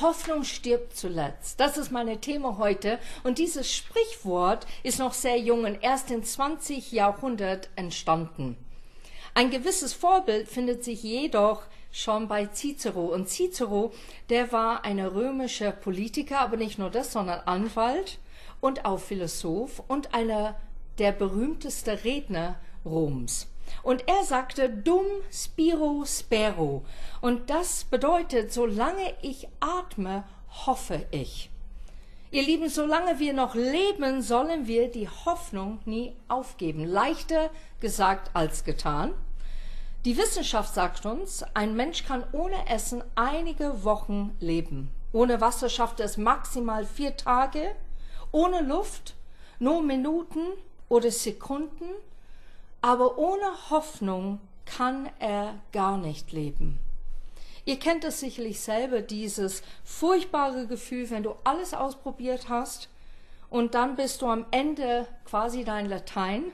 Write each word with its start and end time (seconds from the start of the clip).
Hoffnung 0.00 0.44
stirbt 0.44 0.96
zuletzt. 0.96 1.60
Das 1.60 1.78
ist 1.78 1.90
mein 1.90 2.20
Thema 2.20 2.58
heute. 2.58 2.98
Und 3.24 3.38
dieses 3.38 3.72
Sprichwort 3.72 4.66
ist 4.82 4.98
noch 4.98 5.12
sehr 5.12 5.38
jung 5.38 5.64
und 5.64 5.82
erst 5.82 6.10
im 6.10 6.22
20. 6.22 6.92
Jahrhundert 6.92 7.68
entstanden. 7.76 8.56
Ein 9.34 9.50
gewisses 9.50 9.92
Vorbild 9.92 10.48
findet 10.48 10.82
sich 10.82 11.02
jedoch 11.02 11.62
schon 11.92 12.28
bei 12.28 12.46
Cicero. 12.46 13.06
Und 13.06 13.28
Cicero, 13.28 13.92
der 14.30 14.52
war 14.52 14.84
ein 14.84 14.98
römischer 14.98 15.72
Politiker, 15.72 16.40
aber 16.40 16.56
nicht 16.56 16.78
nur 16.78 16.90
das, 16.90 17.12
sondern 17.12 17.40
Anwalt 17.40 18.18
und 18.60 18.84
auch 18.84 19.00
Philosoph 19.00 19.82
und 19.88 20.14
einer 20.14 20.56
der 20.98 21.12
berühmteste 21.12 22.04
Redner 22.04 22.56
Roms. 22.84 23.48
Und 23.86 24.08
er 24.08 24.24
sagte, 24.24 24.68
dum 24.68 25.06
spiro 25.30 26.02
spero. 26.04 26.84
Und 27.20 27.50
das 27.50 27.84
bedeutet, 27.84 28.52
solange 28.52 29.14
ich 29.22 29.46
atme, 29.60 30.24
hoffe 30.66 31.06
ich. 31.12 31.50
Ihr 32.32 32.42
Lieben, 32.42 32.68
solange 32.68 33.20
wir 33.20 33.32
noch 33.32 33.54
leben, 33.54 34.22
sollen 34.22 34.66
wir 34.66 34.90
die 34.90 35.08
Hoffnung 35.08 35.78
nie 35.84 36.16
aufgeben. 36.26 36.84
Leichter 36.84 37.50
gesagt 37.78 38.32
als 38.34 38.64
getan. 38.64 39.14
Die 40.04 40.16
Wissenschaft 40.16 40.74
sagt 40.74 41.06
uns, 41.06 41.44
ein 41.54 41.76
Mensch 41.76 42.02
kann 42.02 42.24
ohne 42.32 42.68
Essen 42.68 43.04
einige 43.14 43.84
Wochen 43.84 44.36
leben. 44.40 44.90
Ohne 45.12 45.40
Wasser 45.40 45.68
schafft 45.68 46.00
es 46.00 46.16
maximal 46.16 46.84
vier 46.84 47.16
Tage, 47.16 47.76
ohne 48.32 48.62
Luft 48.62 49.14
nur 49.60 49.80
Minuten 49.80 50.40
oder 50.88 51.12
Sekunden, 51.12 51.84
aber 52.80 53.18
ohne 53.18 53.70
Hoffnung 53.70 54.40
kann 54.64 55.08
er 55.18 55.54
gar 55.72 55.96
nicht 55.96 56.32
leben. 56.32 56.78
Ihr 57.64 57.78
kennt 57.78 58.04
es 58.04 58.20
sicherlich 58.20 58.60
selber, 58.60 59.02
dieses 59.02 59.62
furchtbare 59.84 60.66
Gefühl, 60.66 61.10
wenn 61.10 61.24
du 61.24 61.34
alles 61.42 61.74
ausprobiert 61.74 62.48
hast 62.48 62.88
und 63.50 63.74
dann 63.74 63.96
bist 63.96 64.22
du 64.22 64.26
am 64.26 64.46
Ende 64.50 65.06
quasi 65.24 65.64
dein 65.64 65.86
Latein 65.86 66.44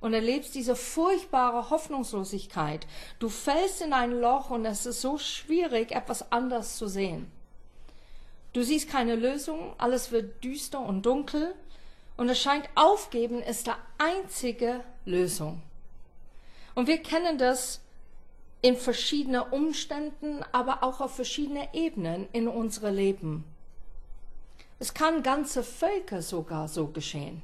und 0.00 0.14
erlebst 0.14 0.54
diese 0.54 0.76
furchtbare 0.76 1.68
Hoffnungslosigkeit. 1.70 2.86
Du 3.18 3.28
fällst 3.28 3.82
in 3.82 3.92
ein 3.92 4.12
Loch 4.12 4.50
und 4.50 4.64
es 4.64 4.86
ist 4.86 5.00
so 5.00 5.18
schwierig, 5.18 5.92
etwas 5.92 6.32
anders 6.32 6.76
zu 6.76 6.86
sehen. 6.86 7.30
Du 8.52 8.62
siehst 8.62 8.88
keine 8.88 9.16
Lösung, 9.16 9.74
alles 9.76 10.10
wird 10.10 10.42
düster 10.42 10.80
und 10.80 11.04
dunkel 11.04 11.54
und 12.16 12.30
es 12.30 12.40
scheint 12.40 12.66
aufgeben 12.74 13.42
ist 13.42 13.66
der 13.66 13.76
einzige 13.98 14.82
Lösung. 15.06 15.62
Und 16.74 16.88
wir 16.88 16.98
kennen 16.98 17.38
das 17.38 17.80
in 18.60 18.76
verschiedenen 18.76 19.42
Umständen, 19.42 20.44
aber 20.52 20.82
auch 20.82 21.00
auf 21.00 21.14
verschiedenen 21.14 21.68
Ebenen 21.72 22.28
in 22.32 22.48
unserem 22.48 22.94
Leben. 22.94 23.44
Es 24.78 24.92
kann 24.92 25.22
ganze 25.22 25.62
Völker 25.62 26.20
sogar 26.20 26.68
so 26.68 26.88
geschehen. 26.88 27.42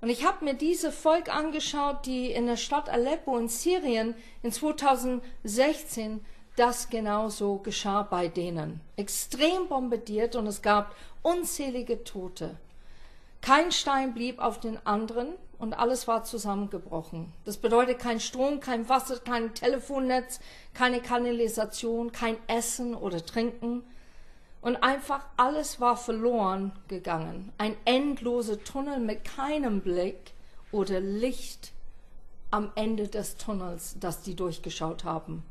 Und 0.00 0.10
ich 0.10 0.24
habe 0.24 0.44
mir 0.44 0.54
diese 0.54 0.92
Volk 0.92 1.34
angeschaut, 1.34 2.06
die 2.06 2.30
in 2.30 2.46
der 2.46 2.56
Stadt 2.56 2.88
Aleppo 2.88 3.36
in 3.36 3.48
Syrien 3.48 4.14
in 4.42 4.52
2016 4.52 6.24
das 6.54 6.88
genauso 6.88 7.58
geschah 7.58 8.02
bei 8.02 8.28
denen. 8.28 8.80
Extrem 8.96 9.68
bombardiert 9.68 10.36
und 10.36 10.46
es 10.46 10.62
gab 10.62 10.94
unzählige 11.22 12.04
Tote. 12.04 12.56
Kein 13.40 13.72
Stein 13.72 14.14
blieb 14.14 14.40
auf 14.40 14.60
den 14.60 14.84
anderen 14.86 15.34
und 15.58 15.74
alles 15.74 16.06
war 16.06 16.24
zusammengebrochen. 16.24 17.32
Das 17.44 17.56
bedeutet 17.56 17.98
kein 17.98 18.20
Strom, 18.20 18.60
kein 18.60 18.88
Wasser, 18.88 19.18
kein 19.18 19.54
Telefonnetz, 19.54 20.40
keine 20.72 21.00
Kanalisation, 21.00 22.12
kein 22.12 22.36
Essen 22.46 22.94
oder 22.94 23.24
Trinken. 23.24 23.82
Und 24.60 24.76
einfach 24.76 25.24
alles 25.36 25.80
war 25.80 25.96
verloren 25.96 26.72
gegangen. 26.88 27.52
Ein 27.58 27.76
endloser 27.84 28.62
Tunnel 28.62 28.98
mit 29.00 29.24
keinem 29.24 29.80
Blick 29.80 30.32
oder 30.72 31.00
Licht 31.00 31.72
am 32.50 32.72
Ende 32.74 33.08
des 33.08 33.36
Tunnels, 33.36 33.96
das 34.00 34.22
die 34.22 34.34
durchgeschaut 34.34 35.04
haben. 35.04 35.42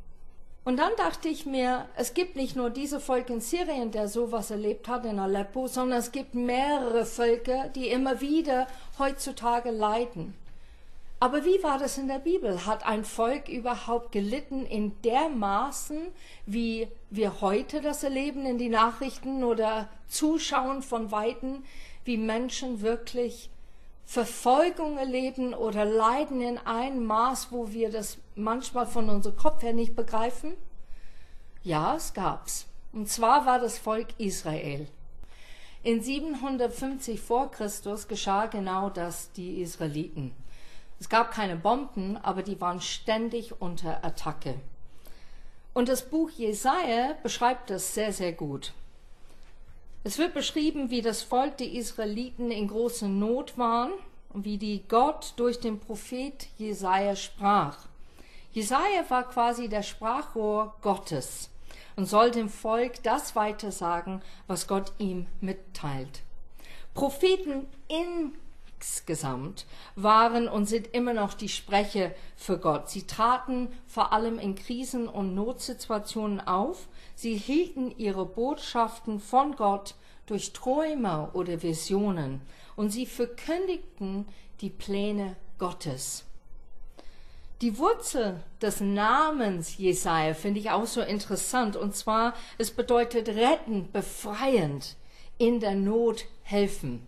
Und 0.68 0.76
dann 0.76 0.92
dachte 0.98 1.30
ich 1.30 1.46
mir, 1.46 1.88
es 1.96 2.14
gibt 2.14 2.36
nicht 2.36 2.58
nur 2.58 2.70
diese 2.70 3.00
Volk 3.00 3.30
in 3.30 3.40
Syrien, 3.40 3.92
der 3.92 4.10
sowas 4.10 4.52
erlebt 4.52 4.90
hat 4.90 5.06
in 5.06 5.18
Aleppo, 5.18 5.68
sondern 5.68 6.00
es 6.00 6.12
gibt 6.12 6.36
mehrere 6.36 7.06
Völker, 7.06 7.70
die 7.70 7.88
immer 7.88 8.20
wieder 8.20 8.68
heutzutage 9.00 9.72
leiden. 9.72 10.34
Aber 11.22 11.46
wie 11.46 11.64
war 11.64 11.80
das 11.80 11.98
in 11.98 12.10
der 12.10 12.20
Bibel? 12.20 12.66
Hat 12.66 12.86
ein 12.86 13.06
Volk 13.06 13.48
überhaupt 13.48 14.12
gelitten 14.12 14.66
in 14.66 14.92
der 15.06 15.30
Maßen, 15.30 16.00
wie 16.46 16.90
wir 17.10 17.40
heute 17.40 17.80
das 17.80 18.04
erleben 18.04 18.46
in 18.46 18.58
die 18.58 18.68
Nachrichten 18.68 19.46
oder 19.46 19.88
zuschauen 20.10 20.82
von 20.82 21.14
Weitem, 21.14 21.64
wie 22.04 22.18
Menschen 22.18 22.82
wirklich 22.82 23.50
Verfolgung 24.10 24.98
erleben 24.98 25.54
oder 25.54 25.84
leiden 25.84 26.40
in 26.40 26.58
einem 26.60 27.06
Maß, 27.06 27.52
wo 27.52 27.72
wir 27.74 27.92
das 27.92 28.18
manchmal 28.36 28.88
von 28.88 29.10
unserem 29.10 29.36
Kopf 29.36 29.62
her 29.64 29.74
nicht 29.74 29.98
begreifen? 29.98 30.54
Ja, 31.62 31.98
es 31.98 32.14
gab's. 32.14 32.68
Und 32.94 33.10
zwar 33.10 33.46
war 33.46 33.60
das 33.60 33.78
Volk 33.78 34.08
Israel. 34.18 34.88
In 35.84 36.02
750 36.02 37.20
vor 37.20 37.52
Christus 37.52 38.08
geschah 38.08 38.46
genau 38.46 38.90
das 38.90 39.34
die 39.34 39.62
Israeliten. 39.62 40.34
Es 41.02 41.10
gab 41.10 41.32
keine 41.32 41.58
Bomben, 41.58 42.16
aber 42.16 42.44
die 42.44 42.62
waren 42.62 42.80
ständig 42.80 43.62
unter 43.62 44.06
Attacke. 44.06 44.56
Und 45.74 45.90
das 45.90 46.10
Buch 46.10 46.30
Jesaja 46.30 47.18
beschreibt 47.24 47.70
das 47.70 47.94
sehr, 47.94 48.14
sehr 48.14 48.32
gut. 48.32 48.72
Es 50.08 50.18
wird 50.18 50.34
beschrieben, 50.34 50.90
wie 50.90 51.02
das 51.02 51.22
Volk 51.22 51.58
der 51.58 51.70
Israeliten 51.70 52.50
in 52.50 52.70
großer 52.70 53.10
Not 53.10 53.58
waren 53.58 53.92
und 54.30 54.46
wie 54.46 54.58
die 54.58 54.82
Gott 54.88 55.34
durch 55.36 55.60
den 55.60 55.82
Prophet 55.82 56.48
Jesaja 56.58 57.14
sprach. 57.18 57.78
Jesaja 58.54 59.04
war 59.10 59.28
quasi 59.28 59.68
der 59.68 59.84
Sprachrohr 59.84 60.76
Gottes 60.82 61.50
und 61.98 62.06
soll 62.06 62.32
dem 62.32 62.48
Volk 62.48 63.04
das 63.04 63.36
weitersagen, 63.36 64.22
was 64.48 64.66
Gott 64.66 64.94
ihm 64.98 65.28
mitteilt. 65.42 66.22
Propheten 66.94 67.66
insgesamt 68.80 69.66
waren 69.96 70.48
und 70.48 70.66
sind 70.68 70.88
immer 70.94 71.14
noch 71.14 71.34
die 71.34 71.50
Sprecher 71.50 72.12
für 72.36 72.60
Gott. 72.60 72.90
Sie 72.90 73.08
traten 73.08 73.70
vor 73.88 74.14
allem 74.14 74.40
in 74.40 74.56
Krisen 74.56 75.08
und 75.08 75.36
Notsituationen 75.36 76.40
auf, 76.42 76.88
Sie 77.16 77.36
hielten 77.36 77.92
ihre 77.98 78.28
Botschaften 78.28 79.20
von 79.20 79.56
Gott 79.56 79.96
durch 80.28 80.54
Träume 80.54 81.32
oder 81.34 81.64
Visionen 81.64 82.42
und 82.76 82.92
sie 82.92 83.08
verkündigten 83.08 84.28
die 84.62 84.70
Pläne 84.70 85.36
Gottes. 85.58 86.26
Die 87.62 87.80
Wurzel 87.80 88.44
des 88.62 88.82
Namens 88.82 89.78
Jesaja 89.78 90.36
finde 90.36 90.60
ich 90.60 90.70
auch 90.70 90.86
so 90.86 91.02
interessant 91.02 91.76
und 91.76 91.96
zwar 91.96 92.36
es 92.60 92.70
bedeutet 92.70 93.30
retten, 93.30 93.92
befreiend, 93.92 94.96
in 95.40 95.60
der 95.60 95.74
Not 95.74 96.26
helfen. 96.44 97.08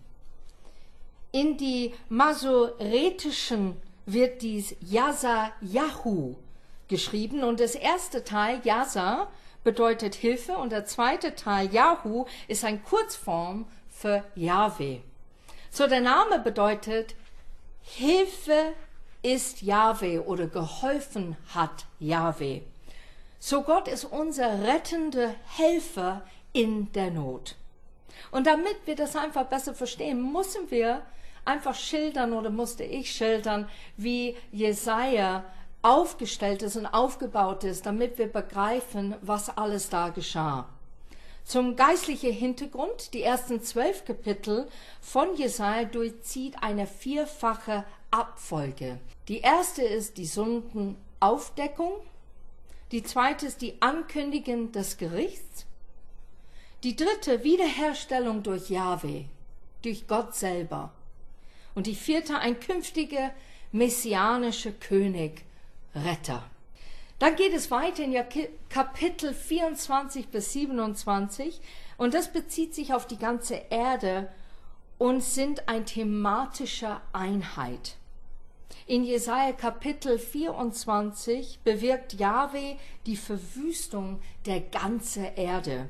In 1.32 1.56
die 1.56 1.94
masoretischen 2.08 3.80
wird 4.06 4.42
dies 4.42 4.74
Yasa 4.80 5.52
Yahu 5.60 6.34
geschrieben 6.88 7.44
und 7.44 7.60
das 7.60 7.76
erste 7.76 8.24
Teil 8.24 8.60
Yasa 8.64 9.28
bedeutet 9.62 10.16
Hilfe 10.16 10.56
und 10.56 10.72
der 10.72 10.86
zweite 10.86 11.36
Teil 11.36 11.72
Yahu 11.72 12.24
ist 12.48 12.64
ein 12.64 12.82
Kurzform 12.82 13.66
für 13.88 14.24
Yahweh. 14.34 15.00
So 15.70 15.86
der 15.86 16.00
Name 16.00 16.40
bedeutet 16.40 17.14
Hilfe 17.82 18.72
ist 19.22 19.62
Yahweh 19.62 20.18
oder 20.18 20.46
geholfen 20.46 21.36
hat 21.54 21.86
Yahweh. 22.00 22.62
So 23.38 23.62
Gott 23.62 23.86
ist 23.86 24.04
unser 24.04 24.64
rettender 24.64 25.34
Helfer 25.56 26.22
in 26.52 26.90
der 26.92 27.10
Not. 27.10 27.56
Und 28.32 28.46
damit 28.46 28.76
wir 28.86 28.96
das 28.96 29.14
einfach 29.16 29.46
besser 29.46 29.74
verstehen, 29.74 30.32
müssen 30.32 30.70
wir 30.70 31.02
einfach 31.44 31.74
schildern 31.74 32.32
oder 32.32 32.50
musste 32.50 32.84
ich 32.84 33.12
schildern, 33.12 33.68
wie 33.96 34.36
Jesaja 34.52 35.44
aufgestellt 35.82 36.62
ist 36.62 36.76
und 36.76 36.86
aufgebaut 36.86 37.64
ist, 37.64 37.86
damit 37.86 38.18
wir 38.18 38.26
begreifen, 38.26 39.14
was 39.22 39.56
alles 39.56 39.88
da 39.88 40.10
geschah. 40.10 40.68
Zum 41.44 41.74
geistlichen 41.74 42.32
Hintergrund, 42.32 43.14
die 43.14 43.22
ersten 43.22 43.62
zwölf 43.62 44.04
Kapitel 44.04 44.68
von 45.00 45.34
Jesaja 45.36 45.84
durchzieht 45.84 46.62
eine 46.62 46.86
vierfache 46.86 47.84
Abfolge. 48.10 49.00
Die 49.28 49.40
erste 49.40 49.82
ist 49.82 50.18
die 50.18 50.26
Sündenaufdeckung, 50.26 51.92
die 52.92 53.02
zweite 53.02 53.46
ist 53.46 53.62
die 53.62 53.80
Ankündigung 53.80 54.72
des 54.72 54.98
Gerichts, 54.98 55.66
die 56.82 56.96
dritte 56.96 57.42
Wiederherstellung 57.42 58.42
durch 58.42 58.68
Yahweh, 58.68 59.24
durch 59.82 60.06
Gott 60.06 60.34
selber 60.34 60.92
und 61.74 61.86
die 61.86 61.94
vierte 61.94 62.38
ein 62.38 62.58
künftiger 62.60 63.32
messianischer 63.72 64.72
König, 64.72 65.44
Retter. 65.94 66.44
Dann 67.18 67.36
geht 67.36 67.52
es 67.52 67.70
weiter 67.70 68.02
in 68.02 68.16
Kapitel 68.68 69.34
24 69.34 70.28
bis 70.28 70.52
27 70.52 71.60
und 71.98 72.14
das 72.14 72.32
bezieht 72.32 72.74
sich 72.74 72.94
auf 72.94 73.06
die 73.06 73.18
ganze 73.18 73.60
Erde 73.68 74.28
und 74.96 75.22
sind 75.22 75.68
ein 75.68 75.84
thematischer 75.84 77.02
Einheit. 77.12 77.96
In 78.86 79.04
Jesaja 79.04 79.52
Kapitel 79.52 80.18
24 80.18 81.60
bewirkt 81.62 82.14
Jahwe 82.14 82.76
die 83.06 83.16
Verwüstung 83.16 84.20
der 84.46 84.60
ganzen 84.60 85.24
Erde. 85.36 85.88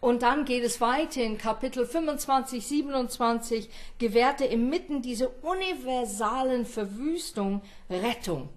Und 0.00 0.22
dann 0.22 0.44
geht 0.44 0.64
es 0.64 0.80
weiter 0.80 1.22
in 1.22 1.38
Kapitel 1.38 1.86
25, 1.86 2.66
27, 2.66 3.68
gewährte 3.98 4.44
inmitten 4.44 5.02
dieser 5.02 5.28
universalen 5.42 6.66
Verwüstung 6.66 7.62
Rettung, 7.88 8.48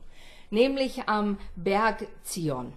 nämlich 0.50 1.08
am 1.08 1.38
Berg 1.56 2.08
Zion. 2.24 2.74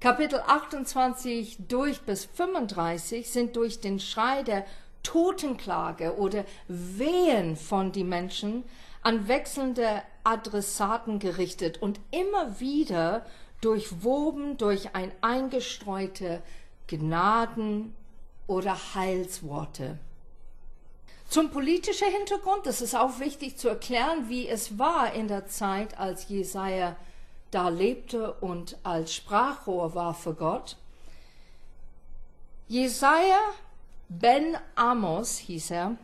Kapitel 0.00 0.42
28 0.44 1.58
durch 1.68 2.00
bis 2.00 2.24
35 2.24 3.30
sind 3.30 3.54
durch 3.54 3.80
den 3.80 4.00
Schrei 4.00 4.42
der 4.42 4.64
Totenklage 5.02 6.16
oder 6.16 6.44
Wehen 6.68 7.56
von 7.56 7.92
die 7.92 8.04
Menschen 8.04 8.64
an 9.02 9.28
wechselnde 9.28 10.02
Adressaten 10.24 11.18
gerichtet 11.18 11.80
und 11.82 12.00
immer 12.10 12.60
wieder 12.60 13.26
durchwoben 13.60 14.56
durch 14.58 14.94
ein 14.94 15.12
eingestreute 15.20 16.42
Gnaden 16.86 17.94
oder 18.46 18.76
Heilsworte. 18.94 19.98
Zum 21.28 21.50
politischen 21.50 22.08
Hintergrund, 22.08 22.66
das 22.66 22.82
ist 22.82 22.94
auch 22.94 23.18
wichtig 23.18 23.56
zu 23.56 23.68
erklären, 23.68 24.28
wie 24.28 24.48
es 24.48 24.78
war 24.78 25.14
in 25.14 25.28
der 25.28 25.46
Zeit, 25.46 25.98
als 25.98 26.28
Jesaja 26.28 26.96
da 27.50 27.68
lebte 27.68 28.34
und 28.34 28.76
als 28.82 29.14
Sprachrohr 29.14 29.94
war 29.94 30.14
für 30.14 30.34
Gott. 30.34 30.76
Jesaja 32.68 33.38
Ben 34.08 34.58
Amos 34.74 35.38
hieß 35.38 35.70
er, 35.70 35.96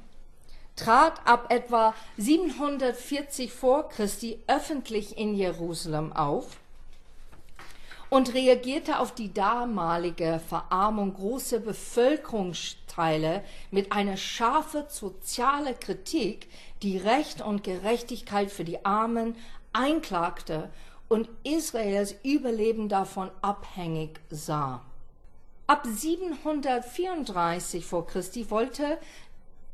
trat 0.77 1.27
ab 1.27 1.53
etwa 1.53 1.95
740 2.17 3.53
vor 3.53 3.89
Christi 3.89 4.39
öffentlich 4.47 5.19
in 5.19 5.35
Jerusalem 5.35 6.13
auf 6.13 6.57
und 8.11 8.35
reagierte 8.35 8.99
auf 9.01 9.15
die 9.15 9.33
damalige 9.33 10.41
Verarmung 10.49 11.15
großer 11.15 11.59
Bevölkerungsteile 11.61 13.45
mit 13.71 13.93
einer 13.93 14.17
scharfen 14.17 14.85
sozialen 14.89 15.79
Kritik, 15.79 16.49
die 16.83 16.97
Recht 16.97 17.43
und 17.43 17.65
Gerechtigkeit 17.65 18.51
für 18.51 18.65
die 18.65 18.85
Armen 18.85 19.37
einklagte 19.73 20.71
und 21.09 21.29
Israels 21.43 22.15
Überleben 22.23 22.89
davon 22.89 23.31
abhängig 23.43 24.21
sah. 24.31 24.83
Ab 25.67 25.87
734 25.87 27.85
vor 27.85 28.07
Christi 28.07 28.51
wollte 28.51 28.99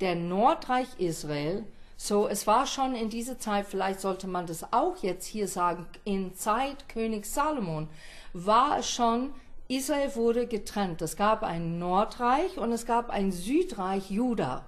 der 0.01 0.17
Nordreich 0.17 0.89
Israel, 0.99 1.65
so 1.97 2.27
es 2.27 2.49
war 2.49 2.67
schon 2.67 2.97
in 2.97 3.11
dieser 3.11 3.39
Zeit, 3.39 3.67
vielleicht 3.69 4.01
sollte 4.01 4.27
man 4.27 4.47
das 4.47 4.73
auch 4.73 4.97
jetzt 5.03 5.27
hier 5.27 5.47
sagen, 5.47 5.87
in 6.05 6.35
Zeit 6.35 6.89
König 6.89 7.27
Salomon, 7.27 7.89
war 8.35 8.79
es 8.81 8.91
schon, 8.91 9.33
Israel 9.69 10.15
wurde 10.15 10.47
getrennt. 10.47 11.01
Es 11.01 11.17
gab 11.17 11.43
ein 11.43 11.79
Nordreich 11.79 12.59
und 12.59 12.73
es 12.73 12.85
gab 12.85 13.09
ein 13.09 13.33
Südreich 13.33 14.11
Juda. 14.11 14.67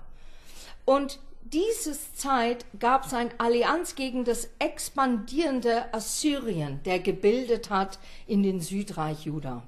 Und 0.87 1.19
dieses 1.43 2.15
Zeit 2.15 2.65
gab 2.81 3.07
es 3.07 3.13
eine 3.13 3.31
Allianz 3.39 3.95
gegen 3.95 4.25
das 4.25 4.49
expandierende 4.59 5.93
Assyrien, 5.93 6.81
der 6.85 6.99
gebildet 7.01 7.71
hat 7.71 7.99
in 8.27 8.43
den 8.43 8.61
Südreich 8.61 9.27
Juda. 9.27 9.63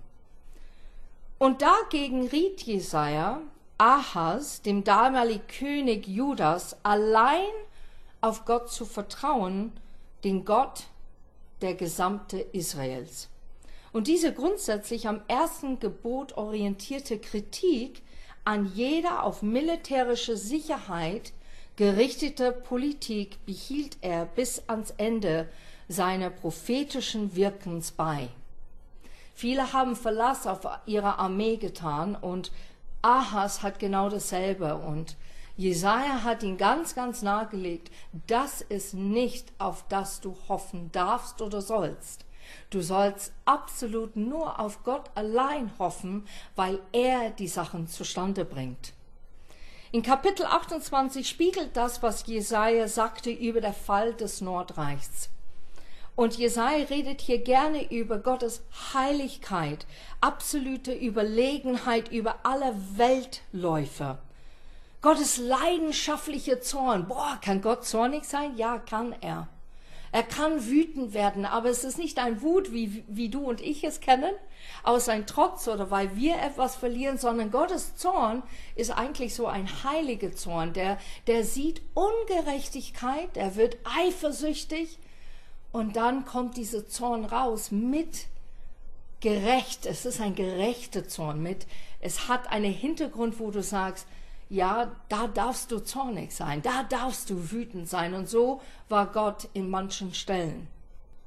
Und 1.38 1.62
dagegen 1.62 2.26
riet 2.26 2.62
Jesaja 2.62 3.42
Ahas, 3.78 4.60
dem 4.62 4.82
damaligen 4.82 5.46
König 5.46 6.08
Judas, 6.08 6.76
allein 6.82 7.52
auf 8.20 8.44
Gott 8.44 8.70
zu 8.70 8.84
vertrauen, 8.84 9.72
den 10.24 10.44
Gott 10.44 10.84
der 11.60 11.74
gesamte 11.74 12.40
Israels. 12.40 13.28
Und 13.92 14.06
diese 14.06 14.32
grundsätzlich 14.32 15.08
am 15.08 15.22
ersten 15.28 15.80
Gebot 15.80 16.36
orientierte 16.36 17.18
Kritik 17.18 18.02
an 18.44 18.70
jeder 18.74 19.24
auf 19.24 19.42
militärische 19.42 20.36
Sicherheit 20.36 21.32
gerichtete 21.76 22.52
Politik 22.52 23.44
behielt 23.46 23.98
er 24.00 24.26
bis 24.26 24.62
ans 24.68 24.92
Ende 24.96 25.48
seiner 25.88 26.30
prophetischen 26.30 27.36
Wirkens 27.36 27.92
bei. 27.92 28.28
Viele 29.34 29.72
haben 29.72 29.94
Verlass 29.94 30.46
auf 30.46 30.60
ihre 30.86 31.18
Armee 31.18 31.56
getan 31.56 32.16
und 32.16 32.50
Ahas 33.02 33.62
hat 33.62 33.78
genau 33.78 34.08
dasselbe 34.08 34.74
und 34.74 35.16
Jesaja 35.56 36.24
hat 36.24 36.42
ihn 36.42 36.56
ganz, 36.56 36.94
ganz 36.94 37.22
nahegelegt. 37.22 37.90
Das 38.26 38.60
ist 38.60 38.94
nicht, 38.94 39.52
auf 39.58 39.84
das 39.88 40.20
du 40.20 40.36
hoffen 40.48 40.90
darfst 40.92 41.42
oder 41.42 41.62
sollst. 41.62 42.24
Du 42.70 42.80
sollst 42.80 43.32
absolut 43.44 44.16
nur 44.16 44.60
auf 44.60 44.84
Gott 44.84 45.10
allein 45.14 45.70
hoffen, 45.78 46.26
weil 46.56 46.80
er 46.92 47.30
die 47.30 47.48
Sachen 47.48 47.88
zustande 47.88 48.44
bringt. 48.44 48.92
In 49.90 50.02
Kapitel 50.02 50.44
28 50.44 51.26
spiegelt 51.26 51.76
das, 51.76 52.02
was 52.02 52.26
Jesaja 52.26 52.88
sagte 52.88 53.30
über 53.30 53.62
den 53.62 53.72
Fall 53.72 54.12
des 54.12 54.42
Nordreichs. 54.42 55.30
Und 56.14 56.36
Jesaja 56.36 56.84
redet 56.90 57.20
hier 57.20 57.38
gerne 57.38 57.90
über 57.90 58.18
Gottes 58.18 58.62
Heiligkeit, 58.92 59.86
absolute 60.20 60.92
Überlegenheit 60.92 62.10
über 62.10 62.40
alle 62.42 62.74
Weltläufe. 62.96 64.18
Gottes 65.00 65.38
leidenschaftliche 65.38 66.60
Zorn. 66.60 67.06
Boah, 67.06 67.38
kann 67.40 67.62
Gott 67.62 67.86
zornig 67.86 68.24
sein? 68.24 68.56
Ja, 68.56 68.78
kann 68.78 69.14
er. 69.20 69.48
Er 70.10 70.22
kann 70.22 70.66
wütend 70.66 71.12
werden, 71.12 71.44
aber 71.44 71.68
es 71.68 71.84
ist 71.84 71.98
nicht 71.98 72.18
ein 72.18 72.40
Wut, 72.40 72.72
wie, 72.72 73.04
wie 73.08 73.28
du 73.28 73.40
und 73.40 73.60
ich 73.60 73.84
es 73.84 74.00
kennen, 74.00 74.34
aus 74.82 75.08
ein 75.08 75.26
Trotz 75.26 75.68
oder 75.68 75.90
weil 75.90 76.16
wir 76.16 76.36
etwas 76.36 76.76
verlieren, 76.76 77.18
sondern 77.18 77.50
Gottes 77.50 77.96
Zorn 77.96 78.42
ist 78.74 78.90
eigentlich 78.90 79.34
so 79.34 79.46
ein 79.46 79.68
heiliger 79.84 80.32
Zorn, 80.32 80.72
der, 80.72 80.98
der 81.26 81.44
sieht 81.44 81.82
Ungerechtigkeit, 81.94 83.36
er 83.36 83.56
wird 83.56 83.76
eifersüchtig 83.84 84.98
und 85.72 85.96
dann 85.96 86.24
kommt 86.24 86.56
dieser 86.56 86.88
Zorn 86.88 87.24
raus 87.24 87.70
mit 87.70 88.26
gerecht. 89.20 89.84
Es 89.86 90.06
ist 90.06 90.20
ein 90.20 90.34
gerechter 90.34 91.06
Zorn 91.08 91.42
mit, 91.42 91.66
es 92.00 92.28
hat 92.28 92.50
einen 92.50 92.72
Hintergrund, 92.72 93.38
wo 93.38 93.50
du 93.50 93.62
sagst, 93.62 94.06
ja, 94.50 94.90
da 95.08 95.26
darfst 95.28 95.70
du 95.70 95.80
zornig 95.80 96.34
sein, 96.34 96.62
da 96.62 96.82
darfst 96.84 97.30
du 97.30 97.50
wütend 97.50 97.88
sein. 97.88 98.14
Und 98.14 98.28
so 98.28 98.60
war 98.88 99.06
Gott 99.06 99.48
in 99.52 99.68
manchen 99.68 100.14
Stellen. 100.14 100.68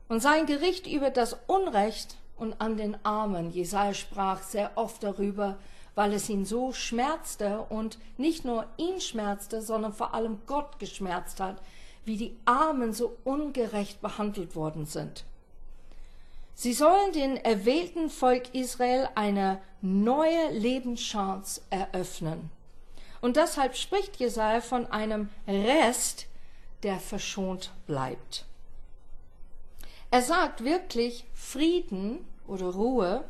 Und 0.07 0.21
sein 0.21 0.45
Gericht 0.45 0.87
über 0.87 1.09
das 1.09 1.37
Unrecht 1.47 2.17
und 2.35 2.59
an 2.59 2.77
den 2.77 2.97
Armen, 3.05 3.51
Jesaja 3.51 3.93
sprach 3.93 4.41
sehr 4.41 4.71
oft 4.75 5.03
darüber, 5.03 5.57
weil 5.93 6.13
es 6.13 6.29
ihn 6.29 6.45
so 6.45 6.73
schmerzte 6.73 7.65
und 7.69 7.99
nicht 8.17 8.43
nur 8.43 8.65
ihn 8.77 8.99
schmerzte, 9.01 9.61
sondern 9.61 9.93
vor 9.93 10.13
allem 10.13 10.39
Gott 10.47 10.79
geschmerzt 10.79 11.39
hat, 11.39 11.61
wie 12.05 12.17
die 12.17 12.35
Armen 12.45 12.93
so 12.93 13.15
ungerecht 13.23 14.01
behandelt 14.01 14.55
worden 14.55 14.85
sind. 14.85 15.25
Sie 16.55 16.73
sollen 16.73 17.13
den 17.13 17.37
erwählten 17.37 18.09
Volk 18.09 18.53
Israel 18.53 19.09
eine 19.15 19.61
neue 19.81 20.51
Lebenschance 20.51 21.61
eröffnen. 21.69 22.49
Und 23.21 23.37
deshalb 23.37 23.75
spricht 23.75 24.17
Jesaja 24.17 24.61
von 24.61 24.87
einem 24.87 25.29
Rest, 25.47 26.27
der 26.83 26.99
verschont 26.99 27.71
bleibt. 27.85 28.45
Er 30.09 30.21
sagt 30.21 30.63
wirklich, 30.63 31.25
Frieden 31.33 32.25
oder 32.47 32.65
Ruhe 32.65 33.23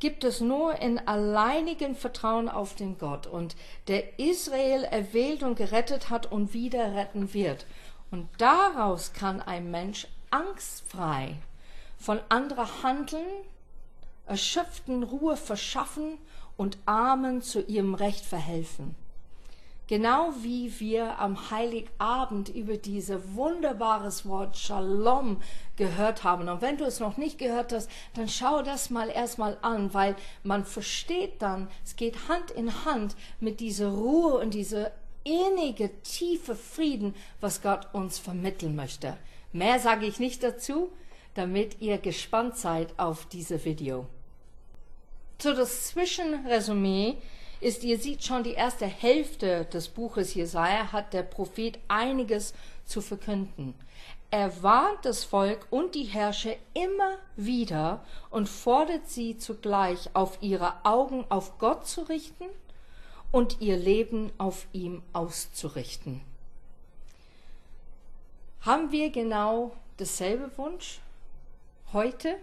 gibt 0.00 0.24
es 0.24 0.40
nur 0.40 0.80
in 0.80 0.98
alleinigen 1.06 1.94
Vertrauen 1.94 2.48
auf 2.48 2.74
den 2.74 2.98
Gott 2.98 3.26
und 3.26 3.54
der 3.86 4.18
Israel 4.18 4.84
erwählt 4.84 5.42
und 5.42 5.56
gerettet 5.56 6.08
hat 6.08 6.32
und 6.32 6.54
wieder 6.54 6.94
retten 6.94 7.34
wird. 7.34 7.66
Und 8.10 8.28
daraus 8.38 9.12
kann 9.12 9.40
ein 9.42 9.70
Mensch 9.70 10.08
angstfrei 10.30 11.36
von 11.98 12.18
anderer 12.30 12.82
handeln, 12.82 13.26
erschöpften 14.26 15.02
Ruhe 15.02 15.36
verschaffen 15.36 16.16
und 16.56 16.78
Armen 16.86 17.42
zu 17.42 17.60
ihrem 17.60 17.94
Recht 17.94 18.24
verhelfen. 18.24 18.96
Genau 19.90 20.32
wie 20.42 20.72
wir 20.78 21.18
am 21.18 21.50
Heiligabend 21.50 22.48
über 22.48 22.76
dieses 22.76 23.34
wunderbares 23.34 24.24
Wort 24.24 24.56
Shalom 24.56 25.42
gehört 25.74 26.22
haben. 26.22 26.48
Und 26.48 26.62
wenn 26.62 26.76
du 26.76 26.84
es 26.84 27.00
noch 27.00 27.16
nicht 27.16 27.38
gehört 27.38 27.72
hast, 27.72 27.90
dann 28.14 28.28
schau 28.28 28.62
das 28.62 28.90
mal 28.90 29.08
erstmal 29.08 29.58
an, 29.62 29.92
weil 29.92 30.14
man 30.44 30.64
versteht 30.64 31.42
dann, 31.42 31.66
es 31.84 31.96
geht 31.96 32.28
Hand 32.28 32.52
in 32.52 32.84
Hand 32.84 33.16
mit 33.40 33.58
dieser 33.58 33.88
Ruhe 33.88 34.38
und 34.38 34.54
dieser 34.54 34.92
innige, 35.24 35.90
tiefe 36.02 36.54
Frieden, 36.54 37.16
was 37.40 37.60
Gott 37.60 37.88
uns 37.92 38.20
vermitteln 38.20 38.76
möchte. 38.76 39.16
Mehr 39.52 39.80
sage 39.80 40.06
ich 40.06 40.20
nicht 40.20 40.44
dazu. 40.44 40.90
damit 41.34 41.80
ihr 41.80 41.98
gespannt 41.98 42.56
seid 42.56 42.96
auf 42.96 43.26
diese 43.26 43.64
Video. 43.64 44.06
So 45.40 45.52
das 45.54 45.86
Zwischenresümee 45.86 47.18
ist, 47.60 47.84
ihr 47.84 47.98
seht 47.98 48.24
schon, 48.24 48.42
die 48.42 48.54
erste 48.54 48.86
Hälfte 48.86 49.66
des 49.66 49.88
Buches 49.88 50.34
Jesaja 50.34 50.92
hat 50.92 51.12
der 51.12 51.22
Prophet 51.22 51.78
einiges 51.88 52.54
zu 52.86 53.00
verkünden. 53.00 53.74
Er 54.30 54.62
warnt 54.62 55.04
das 55.04 55.24
Volk 55.24 55.66
und 55.70 55.94
die 55.94 56.04
Herrscher 56.04 56.54
immer 56.72 57.18
wieder 57.36 58.04
und 58.30 58.48
fordert 58.48 59.08
sie 59.08 59.36
zugleich 59.36 60.10
auf 60.14 60.38
ihre 60.40 60.84
Augen 60.84 61.24
auf 61.28 61.58
Gott 61.58 61.86
zu 61.86 62.02
richten 62.02 62.46
und 63.32 63.60
ihr 63.60 63.76
Leben 63.76 64.30
auf 64.38 64.66
ihm 64.72 65.02
auszurichten. 65.12 66.20
Haben 68.62 68.92
wir 68.92 69.10
genau 69.10 69.72
dasselbe 69.96 70.50
Wunsch 70.56 71.00
heute? 71.92 72.36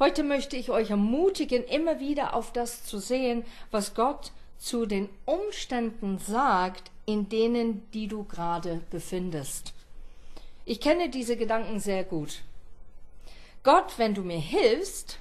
Heute 0.00 0.22
möchte 0.22 0.56
ich 0.56 0.70
euch 0.70 0.88
ermutigen, 0.88 1.62
immer 1.62 2.00
wieder 2.00 2.32
auf 2.32 2.54
das 2.54 2.84
zu 2.84 2.98
sehen, 2.98 3.44
was 3.70 3.94
Gott 3.94 4.32
zu 4.58 4.86
den 4.86 5.10
Umständen 5.26 6.18
sagt, 6.18 6.90
in 7.04 7.28
denen 7.28 7.86
die 7.92 8.08
du 8.08 8.24
gerade 8.24 8.80
befindest. 8.88 9.74
Ich 10.64 10.80
kenne 10.80 11.10
diese 11.10 11.36
Gedanken 11.36 11.80
sehr 11.80 12.02
gut. 12.04 12.40
Gott, 13.62 13.98
wenn 13.98 14.14
du 14.14 14.22
mir 14.22 14.38
hilfst, 14.38 15.18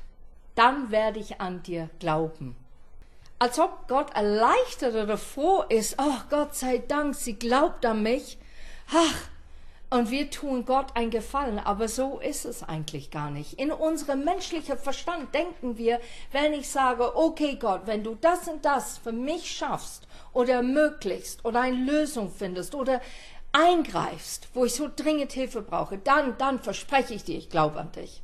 dann 0.55 0.91
werde 0.91 1.19
ich 1.19 1.41
an 1.41 1.61
dir 1.61 1.89
glauben. 1.99 2.55
Als 3.37 3.59
ob 3.59 3.89
Gott 3.89 4.15
erleichtert 4.15 4.95
oder 4.95 5.17
froh 5.17 5.61
ist, 5.67 5.95
ach 5.97 6.29
Gott 6.29 6.55
sei 6.55 6.77
Dank, 6.77 7.15
sie 7.15 7.33
glaubt 7.33 7.85
an 7.85 8.01
mich. 8.01 8.37
Ach, 8.93 9.29
und 9.89 10.11
wir 10.11 10.29
tun 10.29 10.65
Gott 10.65 10.95
einen 10.95 11.09
Gefallen, 11.09 11.59
aber 11.59 11.87
so 11.87 12.19
ist 12.19 12.45
es 12.45 12.63
eigentlich 12.63 13.09
gar 13.09 13.31
nicht. 13.31 13.53
In 13.53 13.71
unserem 13.71 14.23
menschlichen 14.23 14.77
Verstand 14.77 15.33
denken 15.33 15.77
wir, 15.77 15.99
wenn 16.31 16.53
ich 16.53 16.69
sage, 16.69 17.15
okay 17.17 17.57
Gott, 17.59 17.81
wenn 17.85 18.03
du 18.03 18.15
das 18.15 18.47
und 18.47 18.63
das 18.63 18.99
für 18.99 19.11
mich 19.11 19.49
schaffst 19.49 20.07
oder 20.31 20.55
ermöglichst 20.55 21.43
oder 21.43 21.61
eine 21.61 21.77
Lösung 21.77 22.31
findest 22.31 22.75
oder 22.75 23.01
eingreifst, 23.51 24.49
wo 24.53 24.65
ich 24.65 24.75
so 24.75 24.89
dringend 24.95 25.31
Hilfe 25.31 25.61
brauche, 25.63 25.97
dann, 25.97 26.37
dann 26.37 26.59
verspreche 26.59 27.15
ich 27.15 27.23
dir, 27.23 27.37
ich 27.37 27.49
glaube 27.49 27.79
an 27.79 27.91
dich. 27.91 28.21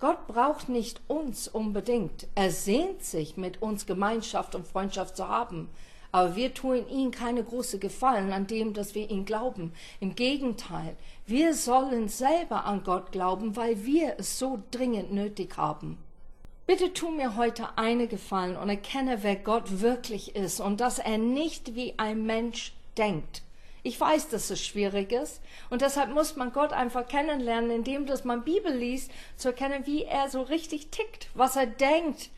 Gott 0.00 0.28
braucht 0.28 0.68
nicht 0.68 1.00
uns 1.08 1.48
unbedingt. 1.48 2.28
Er 2.36 2.52
sehnt 2.52 3.02
sich, 3.02 3.36
mit 3.36 3.62
uns 3.62 3.84
Gemeinschaft 3.84 4.54
und 4.54 4.68
Freundschaft 4.68 5.16
zu 5.16 5.26
haben. 5.26 5.70
Aber 6.10 6.36
wir 6.36 6.54
tun 6.54 6.88
ihm 6.88 7.10
keine 7.10 7.44
große 7.44 7.78
Gefallen 7.78 8.32
an 8.32 8.46
dem, 8.46 8.72
dass 8.72 8.94
wir 8.94 9.10
ihn 9.10 9.24
glauben. 9.24 9.72
Im 10.00 10.14
Gegenteil, 10.14 10.96
wir 11.26 11.54
sollen 11.54 12.08
selber 12.08 12.64
an 12.64 12.82
Gott 12.82 13.12
glauben, 13.12 13.56
weil 13.56 13.84
wir 13.84 14.14
es 14.18 14.38
so 14.38 14.62
dringend 14.70 15.12
nötig 15.12 15.56
haben. 15.56 15.98
Bitte 16.66 16.92
tu 16.92 17.10
mir 17.10 17.36
heute 17.36 17.66
eine 17.76 18.08
Gefallen 18.08 18.56
und 18.56 18.68
erkenne, 18.68 19.22
wer 19.22 19.36
Gott 19.36 19.80
wirklich 19.80 20.36
ist 20.36 20.60
und 20.60 20.80
dass 20.80 20.98
er 20.98 21.16
nicht 21.16 21.74
wie 21.74 21.94
ein 21.96 22.26
Mensch 22.26 22.74
denkt. 22.98 23.42
Ich 23.82 23.98
weiß, 23.98 24.28
dass 24.28 24.50
es 24.50 24.62
schwierig 24.62 25.12
ist 25.12 25.40
und 25.70 25.80
deshalb 25.80 26.12
muss 26.12 26.36
man 26.36 26.52
Gott 26.52 26.74
einfach 26.74 27.08
kennenlernen, 27.08 27.70
indem 27.70 28.04
dass 28.04 28.24
man 28.24 28.44
Bibel 28.44 28.70
liest, 28.70 29.10
zu 29.36 29.48
erkennen, 29.48 29.86
wie 29.86 30.04
er 30.04 30.28
so 30.28 30.42
richtig 30.42 30.90
tickt, 30.90 31.30
was 31.32 31.56
er 31.56 31.66
denkt, 31.66 32.28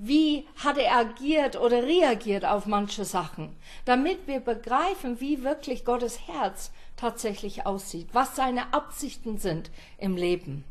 wie 0.00 0.46
hat 0.56 0.78
er 0.78 0.96
agiert 0.96 1.60
oder 1.60 1.82
reagiert 1.82 2.44
auf 2.44 2.66
manche 2.66 3.04
Sachen, 3.04 3.54
damit 3.84 4.28
wir 4.28 4.38
begreifen, 4.38 5.20
wie 5.20 5.42
wirklich 5.42 5.84
Gottes 5.84 6.28
Herz 6.28 6.70
tatsächlich 6.96 7.66
aussieht, 7.66 8.08
was 8.12 8.36
seine 8.36 8.72
Absichten 8.72 9.38
sind 9.38 9.72
im 9.98 10.16
Leben. 10.16 10.64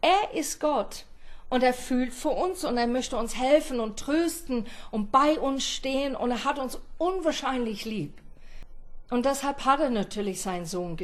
Er 0.00 0.34
ist 0.34 0.60
Gott 0.60 1.04
und 1.50 1.62
er 1.62 1.74
fühlt 1.74 2.14
für 2.14 2.30
uns 2.30 2.64
und 2.64 2.78
er 2.78 2.86
möchte 2.86 3.18
uns 3.18 3.36
helfen 3.36 3.80
und 3.80 3.98
trösten 3.98 4.66
und 4.90 5.12
bei 5.12 5.38
uns 5.38 5.64
stehen 5.64 6.16
und 6.16 6.30
er 6.30 6.44
hat 6.44 6.58
uns 6.58 6.78
unwahrscheinlich 6.96 7.84
lieb. 7.84 8.18
Und 9.10 9.26
deshalb 9.26 9.64
hat 9.64 9.80
er 9.80 9.90
natürlich 9.90 10.40
seinen 10.40 10.64
Sohn 10.64 10.96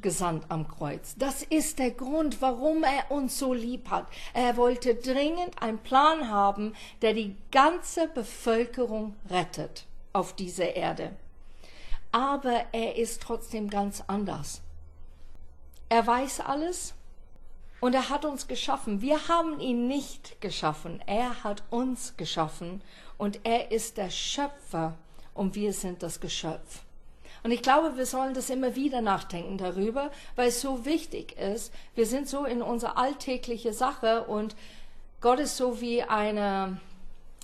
gesandt 0.00 0.44
am 0.48 0.68
Kreuz. 0.68 1.16
Das 1.18 1.42
ist 1.42 1.78
der 1.78 1.90
Grund, 1.90 2.40
warum 2.40 2.84
er 2.84 3.10
uns 3.10 3.38
so 3.38 3.52
lieb 3.52 3.90
hat. 3.90 4.06
Er 4.32 4.56
wollte 4.56 4.94
dringend 4.94 5.60
einen 5.60 5.78
Plan 5.78 6.30
haben, 6.30 6.74
der 7.02 7.14
die 7.14 7.36
ganze 7.50 8.08
Bevölkerung 8.08 9.16
rettet 9.28 9.86
auf 10.12 10.34
dieser 10.34 10.76
Erde. 10.76 11.16
Aber 12.12 12.64
er 12.72 12.96
ist 12.96 13.22
trotzdem 13.22 13.68
ganz 13.68 14.04
anders. 14.06 14.62
Er 15.88 16.06
weiß 16.06 16.40
alles 16.40 16.94
und 17.80 17.94
er 17.94 18.08
hat 18.08 18.24
uns 18.24 18.46
geschaffen. 18.46 19.00
Wir 19.00 19.28
haben 19.28 19.58
ihn 19.60 19.88
nicht 19.88 20.40
geschaffen. 20.40 21.02
Er 21.06 21.42
hat 21.44 21.64
uns 21.70 22.16
geschaffen 22.16 22.82
und 23.16 23.40
er 23.44 23.72
ist 23.72 23.96
der 23.96 24.10
Schöpfer 24.10 24.96
und 25.34 25.54
wir 25.54 25.72
sind 25.72 26.02
das 26.02 26.20
Geschöpf. 26.20 26.82
Und 27.48 27.54
ich 27.54 27.62
glaube, 27.62 27.96
wir 27.96 28.04
sollen 28.04 28.34
das 28.34 28.50
immer 28.50 28.76
wieder 28.76 29.00
nachdenken 29.00 29.56
darüber, 29.56 30.10
weil 30.36 30.48
es 30.48 30.60
so 30.60 30.84
wichtig 30.84 31.34
ist. 31.38 31.72
Wir 31.94 32.04
sind 32.04 32.28
so 32.28 32.44
in 32.44 32.60
unserer 32.60 32.98
alltägliche 32.98 33.72
Sache 33.72 34.24
und 34.24 34.54
Gott 35.22 35.40
ist 35.40 35.56
so 35.56 35.80
wie 35.80 36.02
eine, 36.02 36.78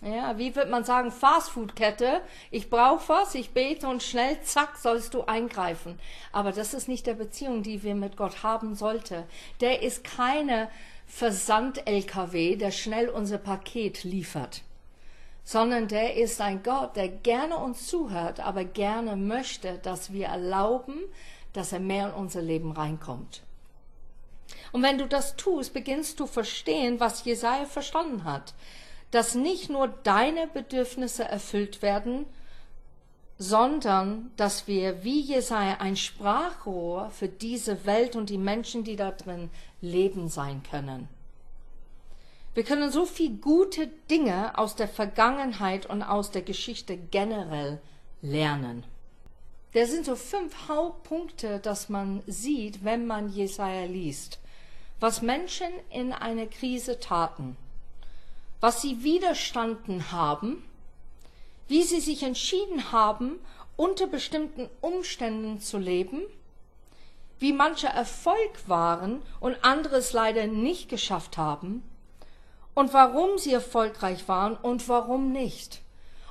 ja, 0.02 0.36
wie 0.36 0.54
wird 0.54 0.68
man 0.68 0.84
sagen, 0.84 1.10
Fastfood-Kette. 1.10 2.20
Ich 2.50 2.68
brauche 2.68 3.08
was, 3.08 3.34
ich 3.34 3.52
bete 3.52 3.88
und 3.88 4.02
schnell, 4.02 4.38
zack, 4.42 4.76
sollst 4.76 5.14
du 5.14 5.22
eingreifen. 5.22 5.98
Aber 6.32 6.52
das 6.52 6.74
ist 6.74 6.86
nicht 6.86 7.06
der 7.06 7.14
Beziehung, 7.14 7.62
die 7.62 7.82
wir 7.82 7.94
mit 7.94 8.18
Gott 8.18 8.42
haben 8.42 8.74
sollte. 8.74 9.24
Der 9.62 9.80
ist 9.80 10.04
keine 10.04 10.68
Versand-LKW, 11.06 12.56
der 12.56 12.72
schnell 12.72 13.08
unser 13.08 13.38
Paket 13.38 14.04
liefert 14.04 14.60
sondern 15.44 15.88
der 15.88 16.16
ist 16.16 16.40
ein 16.40 16.62
Gott, 16.62 16.96
der 16.96 17.08
gerne 17.08 17.58
uns 17.58 17.86
zuhört, 17.86 18.40
aber 18.40 18.64
gerne 18.64 19.14
möchte, 19.14 19.78
dass 19.78 20.12
wir 20.12 20.26
erlauben, 20.26 20.98
dass 21.52 21.72
er 21.72 21.80
mehr 21.80 22.08
in 22.08 22.14
unser 22.14 22.42
Leben 22.42 22.72
reinkommt. 22.72 23.42
Und 24.72 24.82
wenn 24.82 24.98
du 24.98 25.06
das 25.06 25.36
tust, 25.36 25.72
beginnst 25.72 26.18
du 26.18 26.26
verstehen, 26.26 26.98
was 26.98 27.24
Jesaja 27.24 27.66
verstanden 27.66 28.24
hat, 28.24 28.54
dass 29.10 29.34
nicht 29.34 29.70
nur 29.70 29.88
deine 29.88 30.48
Bedürfnisse 30.48 31.24
erfüllt 31.24 31.82
werden, 31.82 32.26
sondern 33.38 34.32
dass 34.36 34.66
wir 34.66 35.04
wie 35.04 35.20
Jesaja 35.20 35.76
ein 35.78 35.96
Sprachrohr 35.96 37.10
für 37.10 37.28
diese 37.28 37.84
Welt 37.84 38.16
und 38.16 38.30
die 38.30 38.38
Menschen, 38.38 38.84
die 38.84 38.96
da 38.96 39.10
drin 39.10 39.50
leben 39.80 40.28
sein 40.28 40.62
können. 40.68 41.08
Wir 42.54 42.62
können 42.62 42.92
so 42.92 43.04
viel 43.04 43.36
gute 43.36 43.88
Dinge 44.08 44.56
aus 44.56 44.76
der 44.76 44.86
Vergangenheit 44.86 45.86
und 45.86 46.04
aus 46.04 46.30
der 46.30 46.42
Geschichte 46.42 46.96
generell 46.96 47.80
lernen. 48.22 48.84
Der 49.74 49.88
sind 49.88 50.06
so 50.06 50.14
fünf 50.14 50.68
Hauptpunkte, 50.68 51.58
dass 51.58 51.88
man 51.88 52.22
sieht, 52.28 52.84
wenn 52.84 53.08
man 53.08 53.28
Jesaja 53.28 53.86
liest. 53.86 54.38
Was 55.00 55.20
Menschen 55.20 55.66
in 55.90 56.12
einer 56.12 56.46
Krise 56.46 57.00
taten, 57.00 57.56
was 58.60 58.80
sie 58.80 59.02
widerstanden 59.02 60.12
haben, 60.12 60.64
wie 61.66 61.82
sie 61.82 62.00
sich 62.00 62.22
entschieden 62.22 62.92
haben, 62.92 63.40
unter 63.76 64.06
bestimmten 64.06 64.70
Umständen 64.80 65.60
zu 65.60 65.76
leben, 65.78 66.22
wie 67.40 67.52
manche 67.52 67.88
Erfolg 67.88 68.68
waren 68.68 69.22
und 69.40 69.64
anderes 69.64 70.12
leider 70.12 70.46
nicht 70.46 70.88
geschafft 70.88 71.36
haben, 71.36 71.82
und 72.74 72.92
warum 72.92 73.38
sie 73.38 73.52
erfolgreich 73.52 74.28
waren 74.28 74.56
und 74.56 74.88
warum 74.88 75.32
nicht. 75.32 75.80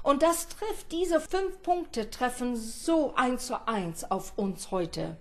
Und 0.04 0.22
das 0.22 0.50
trifft, 0.50 0.92
diese 0.92 1.22
fünf 1.22 1.62
Punkte 1.62 2.10
treffen 2.10 2.58
so 2.58 3.14
eins 3.16 3.48
zu 3.48 3.68
eins 3.68 4.04
auf 4.10 4.34
uns 4.38 4.70
heute. 4.72 5.16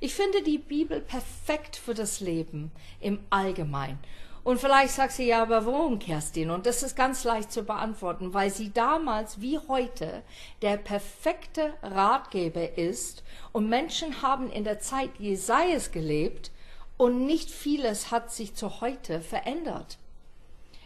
Ich 0.00 0.14
finde 0.14 0.42
die 0.42 0.58
Bibel 0.58 1.00
perfekt 1.00 1.76
für 1.76 1.94
das 1.94 2.20
Leben 2.20 2.72
im 3.00 3.20
Allgemeinen. 3.30 3.98
Und 4.44 4.58
vielleicht 4.58 4.94
sagst 4.94 5.20
du 5.20 5.22
ja, 5.22 5.42
aber 5.42 5.66
warum, 5.66 6.00
Kerstin? 6.00 6.50
Und 6.50 6.66
das 6.66 6.82
ist 6.82 6.96
ganz 6.96 7.22
leicht 7.22 7.52
zu 7.52 7.62
beantworten, 7.62 8.34
weil 8.34 8.50
sie 8.50 8.72
damals 8.72 9.40
wie 9.40 9.58
heute 9.68 10.22
der 10.62 10.78
perfekte 10.78 11.74
Ratgeber 11.82 12.76
ist 12.76 13.22
und 13.52 13.68
Menschen 13.68 14.22
haben 14.22 14.50
in 14.50 14.64
der 14.64 14.80
Zeit 14.80 15.10
Jesajas 15.18 15.92
gelebt 15.92 16.50
und 16.96 17.24
nicht 17.24 17.50
vieles 17.50 18.10
hat 18.10 18.32
sich 18.32 18.54
zu 18.54 18.80
heute 18.80 19.20
verändert. 19.20 19.98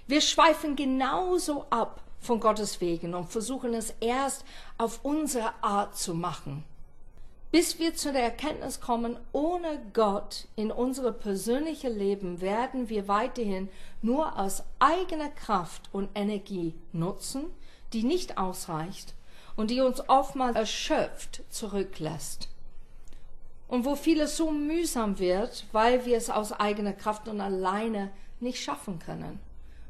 Wir 0.07 0.21
schweifen 0.21 0.77
genauso 0.77 1.67
ab 1.71 2.01
von 2.21 2.39
Gottes 2.39 2.81
Wegen 2.81 3.15
und 3.15 3.31
versuchen 3.31 3.75
es 3.75 3.95
erst 4.01 4.45
auf 4.79 5.05
unsere 5.05 5.53
Art 5.63 5.97
zu 5.97 6.15
machen. 6.15 6.65
Bis 7.51 7.79
wir 7.79 7.95
zu 7.95 8.13
der 8.13 8.23
Erkenntnis 8.23 8.81
kommen, 8.81 9.19
ohne 9.33 9.81
Gott 9.93 10.47
in 10.57 10.71
unser 10.71 11.11
persönliches 11.13 11.95
Leben 11.97 12.41
werden 12.41 12.89
wir 12.89 13.09
weiterhin 13.09 13.69
nur 14.03 14.39
aus 14.39 14.63
eigener 14.79 15.31
Kraft 15.31 15.89
und 15.93 16.09
Energie 16.15 16.75
nutzen, 16.93 17.45
die 17.93 18.03
nicht 18.03 18.39
ausreicht 18.39 19.15
und 19.57 19.71
die 19.71 19.81
uns 19.81 20.09
oftmals 20.09 20.57
erschöpft 20.57 21.43
zurücklässt. 21.51 22.49
und 23.69 23.85
wo 23.85 23.97
vieles 23.97 24.37
so 24.37 24.51
mühsam 24.51 25.19
wird, 25.19 25.65
weil 25.73 26.07
wir 26.07 26.17
es 26.17 26.31
aus 26.31 26.53
eigener 26.53 26.93
Kraft 26.93 27.27
und 27.29 27.41
alleine 27.41 28.13
nicht 28.39 28.63
schaffen 28.63 28.99
können. 28.99 29.41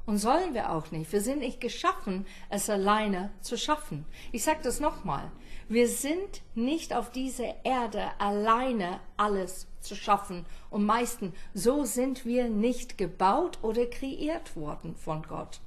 Und 0.06 0.18
sollen 0.18 0.54
wir 0.54 0.70
auch 0.70 0.92
nicht. 0.92 1.12
Wir 1.12 1.20
sind 1.20 1.40
nicht 1.40 1.60
geschaffen, 1.60 2.26
es 2.48 2.70
alleine 2.70 3.32
zu 3.40 3.58
schaffen. 3.58 4.04
Ich 4.30 4.44
sage 4.44 4.60
das 4.62 4.78
nochmal. 4.78 5.32
Wir 5.68 5.88
sind 5.88 6.42
nicht 6.54 6.94
auf 6.94 7.10
dieser 7.10 7.64
Erde 7.64 8.12
alleine 8.18 9.00
alles 9.16 9.66
zu 9.80 9.96
schaffen 9.96 10.46
und 10.70 10.86
meisten. 10.86 11.34
So 11.54 11.84
sind 11.84 12.24
wir 12.24 12.48
nicht 12.48 12.98
gebaut 12.98 13.58
oder 13.62 13.84
kreiert 13.86 14.54
worden 14.54 14.94
von 14.94 15.22
Gott. 15.22 15.60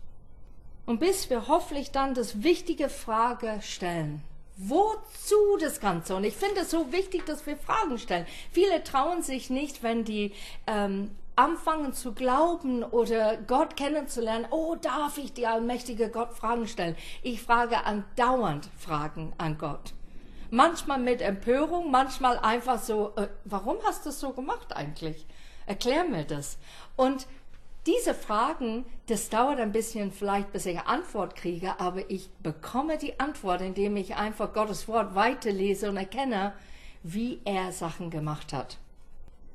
Und 0.86 1.01
bis 1.01 1.29
wir 1.29 1.50
hoffentlich 1.50 1.91
dann 1.91 2.13
das 2.13 2.41
wichtige 2.41 2.88
Frage 2.88 3.60
stellen, 3.62 4.24
Wozu 4.62 5.55
das 5.62 5.79
Ganze? 5.79 6.17
Und 6.17 6.25
ich 6.25 6.36
finde 6.36 6.62
es 6.62 6.72
so 6.72 6.91
wichtig, 6.91 7.25
dass 7.25 7.46
wir 7.46 7.55
Fragen 7.55 7.98
stellen. 7.98 8.25
Viele 8.51 8.84
trauen 8.84 9.22
sich 9.22 9.50
nicht, 9.50 9.84
wenn 9.84 10.03
die 10.03 10.34
ähm, 10.67 11.12
anfangen 11.39 11.93
zu 11.93 12.12
glauben 12.13 12.84
oder 12.84 13.38
Gott 13.38 13.77
kennenzulernen, 13.77 14.48
oh, 14.51 14.75
darf 14.75 15.17
ich 15.17 15.31
die 15.31 15.48
allmächtige 15.48 16.10
Gott 16.10 16.34
Fragen 16.34 16.67
stellen? 16.67 16.98
Ich 17.24 17.41
frage 17.41 17.86
andauernd 17.86 18.69
Fragen 18.77 19.31
an 19.38 19.58
Gott. 19.58 19.93
Manchmal 20.51 21.00
mit 21.00 21.22
Empörung, 21.22 21.91
manchmal 21.91 22.38
einfach 22.39 22.77
so, 22.77 23.13
äh, 23.15 23.29
warum 23.46 23.77
hast 23.86 24.05
du 24.05 24.10
es 24.10 24.19
so 24.19 24.34
gemacht 24.34 24.75
eigentlich? 24.75 25.25
Erklär 25.65 26.03
mir 26.03 26.25
das. 26.25 26.58
Und 26.98 27.25
diese 27.86 28.13
Fragen, 28.13 28.84
das 29.08 29.29
dauert 29.29 29.62
ein 29.62 29.72
bisschen 29.72 30.12
vielleicht, 30.12 30.51
bis 30.51 30.65
ich 30.65 30.77
eine 30.77 30.88
Antwort 30.88 31.38
kriege, 31.38 31.79
aber 31.79 32.12
ich 32.12 32.29
bekomme 32.43 32.98
die 32.98 33.17
Antwort, 33.17 33.62
indem 33.62 33.96
ich 33.96 34.17
einfach 34.17 34.51
Gottes 34.51 34.89
Wort 34.89 35.15
weiterlese 35.15 35.89
und 35.89 35.96
erkenne, 35.96 36.51
wie 37.01 37.39
er 37.46 37.72
Sachen 37.72 38.10
gemacht 38.10 38.51
hat. 38.51 38.77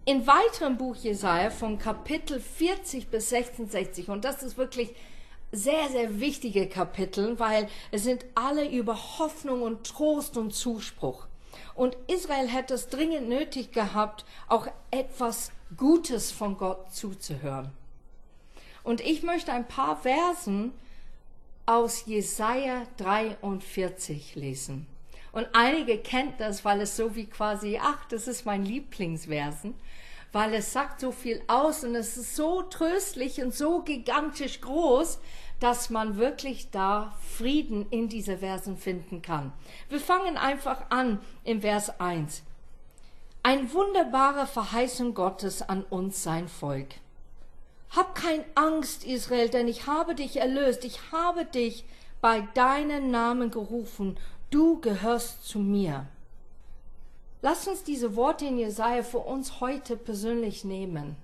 In 0.06 0.26
weiterem 0.26 0.76
Buch 0.76 0.96
Jesaja 0.96 1.49
von 1.49 1.78
Kapitel 1.78 2.38
40 2.38 3.08
bis 3.08 3.30
66, 3.30 4.11
und 4.11 4.26
das 4.26 4.42
ist 4.42 4.58
wirklich 4.58 4.94
sehr, 5.50 5.88
sehr 5.88 6.20
wichtige 6.20 6.68
Kapitel, 6.68 7.38
weil 7.38 7.68
es 7.90 8.04
sind 8.04 8.26
alle 8.34 8.68
über 8.68 9.18
Hoffnung 9.18 9.62
und 9.62 9.87
Trost 9.87 10.37
und 10.37 10.52
Zuspruch. 10.54 11.26
Und 11.75 11.96
Israel 12.06 12.49
hätte 12.49 12.75
es 12.75 12.88
dringend 12.88 13.30
nötig 13.30 13.73
gehabt, 13.73 14.26
auch 14.46 14.66
etwas 14.90 15.52
Gutes 15.75 16.32
von 16.32 16.58
Gott 16.58 16.92
zuzuhören. 16.92 17.70
Und 18.82 19.00
ich 19.00 19.23
möchte 19.23 19.52
ein 19.52 19.66
paar 19.66 19.96
Versen 19.96 20.73
aus 21.64 22.04
Jesaja 22.04 22.87
43 22.99 24.34
lesen. 24.34 24.87
Und 25.34 25.48
einige 25.52 25.98
kennt 25.98 26.40
das, 26.40 26.64
weil 26.64 26.80
es 26.80 26.96
so 26.96 27.16
wie 27.16 27.26
quasi, 27.26 27.80
ach, 27.82 28.04
das 28.04 28.28
ist 28.28 28.46
mein 28.46 28.64
Lieblingsversen, 28.64 29.74
weil 30.30 30.54
es 30.54 30.72
sagt 30.72 31.00
so 31.00 31.10
viel 31.10 31.42
aus 31.48 31.82
und 31.82 31.96
es 31.96 32.16
ist 32.16 32.36
so 32.36 32.62
tröstlich 32.62 33.42
und 33.42 33.52
so 33.52 33.80
gigantisch 33.80 34.60
groß, 34.60 35.18
dass 35.58 35.90
man 35.90 36.18
wirklich 36.18 36.70
da 36.70 37.16
Frieden 37.36 37.86
in 37.90 38.08
diese 38.08 38.38
Versen 38.38 38.76
finden 38.76 39.22
kann. 39.22 39.52
Wir 39.88 39.98
fangen 39.98 40.36
einfach 40.36 40.88
an 40.90 41.18
im 41.42 41.62
Vers 41.62 41.98
1. 41.98 42.44
Ein 43.42 43.72
wunderbare 43.72 44.46
Verheißung 44.46 45.14
Gottes 45.14 45.62
an 45.62 45.82
uns, 45.82 46.22
sein 46.22 46.46
Volk. 46.46 46.90
Hab 47.90 48.14
kein 48.14 48.44
Angst, 48.54 49.04
Israel, 49.04 49.48
denn 49.48 49.66
ich 49.66 49.88
habe 49.88 50.14
dich 50.14 50.36
erlöst, 50.36 50.84
ich 50.84 51.00
habe 51.10 51.44
dich 51.44 51.84
bei 52.20 52.40
deinem 52.54 53.10
Namen 53.10 53.50
gerufen, 53.50 54.16
du 54.54 54.80
gehörst 54.80 55.47
zu 55.47 55.58
mir. 55.58 56.06
Lass 57.43 57.67
uns 57.67 57.82
diese 57.82 58.17
Worte 58.17 58.47
in 58.47 58.58
Jesaja 58.58 59.02
für 59.02 59.19
uns 59.19 59.60
heute 59.60 59.97
persönlich 59.97 60.64
nehmen. 60.64 61.17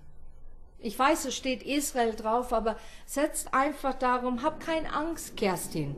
Ich 0.80 0.98
weiß, 0.98 1.26
es 1.26 1.36
steht 1.36 1.62
Israel 1.62 2.14
drauf, 2.14 2.52
aber 2.52 2.76
setzt 3.06 3.54
einfach 3.54 3.94
darum, 3.94 4.42
hab 4.42 4.60
keine 4.60 4.92
Angst, 4.92 5.36
Kerstin, 5.36 5.94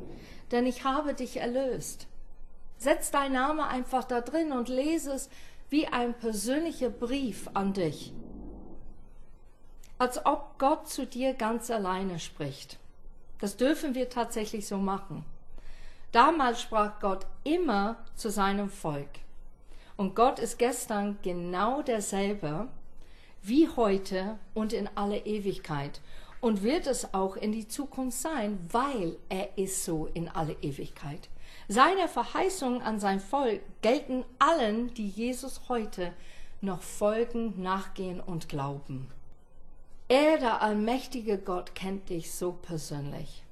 denn 0.51 0.67
ich 0.67 0.85
habe 0.85 1.15
dich 1.15 1.39
erlöst. 1.39 2.07
Setz 2.79 3.11
dein 3.11 3.33
Name 3.33 3.67
einfach 3.67 4.05
da 4.05 4.21
drin 4.21 4.53
und 4.53 4.69
lese 4.69 5.13
es 5.13 5.31
wie 5.71 5.87
ein 5.87 6.15
persönlicher 6.15 6.91
Brief 6.91 7.49
an 7.55 7.73
dich 7.73 8.13
als 10.03 10.27
ob 10.27 10.59
Gott 10.59 10.89
zu 10.89 11.07
dir 11.07 11.33
ganz 11.33 11.71
alleine 11.71 12.19
spricht. 12.19 12.77
Das 13.39 13.57
dürfen 13.57 13.95
wir 13.95 14.09
tatsächlich 14.09 14.67
so 14.67 14.77
machen. 14.77 15.25
Damals 16.13 16.61
sprach 16.61 17.01
Gott 17.01 17.27
immer 17.43 17.97
zu 18.15 18.31
seinem 18.31 18.69
Volk. 18.69 19.09
Und 19.97 20.15
Gott 20.15 20.39
ist 20.39 20.59
gestern 20.59 21.19
genau 21.23 21.83
derselbe 21.83 22.69
wie 23.43 23.69
heute 23.69 24.39
und 24.55 24.73
in 24.73 24.89
alle 24.95 25.19
Ewigkeit 25.19 26.01
und 26.41 26.63
wird 26.63 26.87
es 26.87 27.15
auch 27.15 27.37
in 27.37 27.53
die 27.53 27.67
Zukunft 27.67 28.19
sein, 28.19 28.59
weil 28.71 29.17
er 29.29 29.57
ist 29.57 29.85
so 29.85 30.09
in 30.13 30.29
alle 30.29 30.55
Ewigkeit. 30.61 31.29
Seine 31.69 32.09
Verheißungen 32.09 32.83
an 32.83 33.01
sein 33.01 33.21
Volk 33.21 33.63
gelten 33.81 34.25
allen, 34.39 34.93
die 34.95 35.09
Jesus 35.09 35.63
heute 35.69 36.13
noch 36.61 36.83
folgen, 36.83 37.63
nachgehen 37.63 38.21
und 38.21 38.49
glauben. 38.49 39.09
Er, 40.09 40.39
der 40.39 40.63
allmächtige 40.63 41.39
Gott, 41.39 41.75
kennt 41.75 42.11
dich 42.11 42.33
so 42.33 42.53
persönlich. 42.53 43.43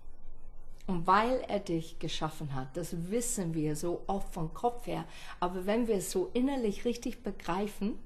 Und 0.90 1.06
weil 1.06 1.44
er 1.46 1.60
dich 1.60 2.00
geschaffen 2.00 2.52
hat, 2.52 2.76
das 2.76 3.12
wissen 3.12 3.54
wir 3.54 3.76
so 3.76 4.02
oft 4.08 4.34
vom 4.34 4.52
Kopf 4.52 4.88
her, 4.88 5.04
aber 5.38 5.64
wenn 5.64 5.86
wir 5.86 5.94
es 5.94 6.10
so 6.10 6.30
innerlich 6.34 6.84
richtig 6.84 7.22
begreifen, 7.22 7.96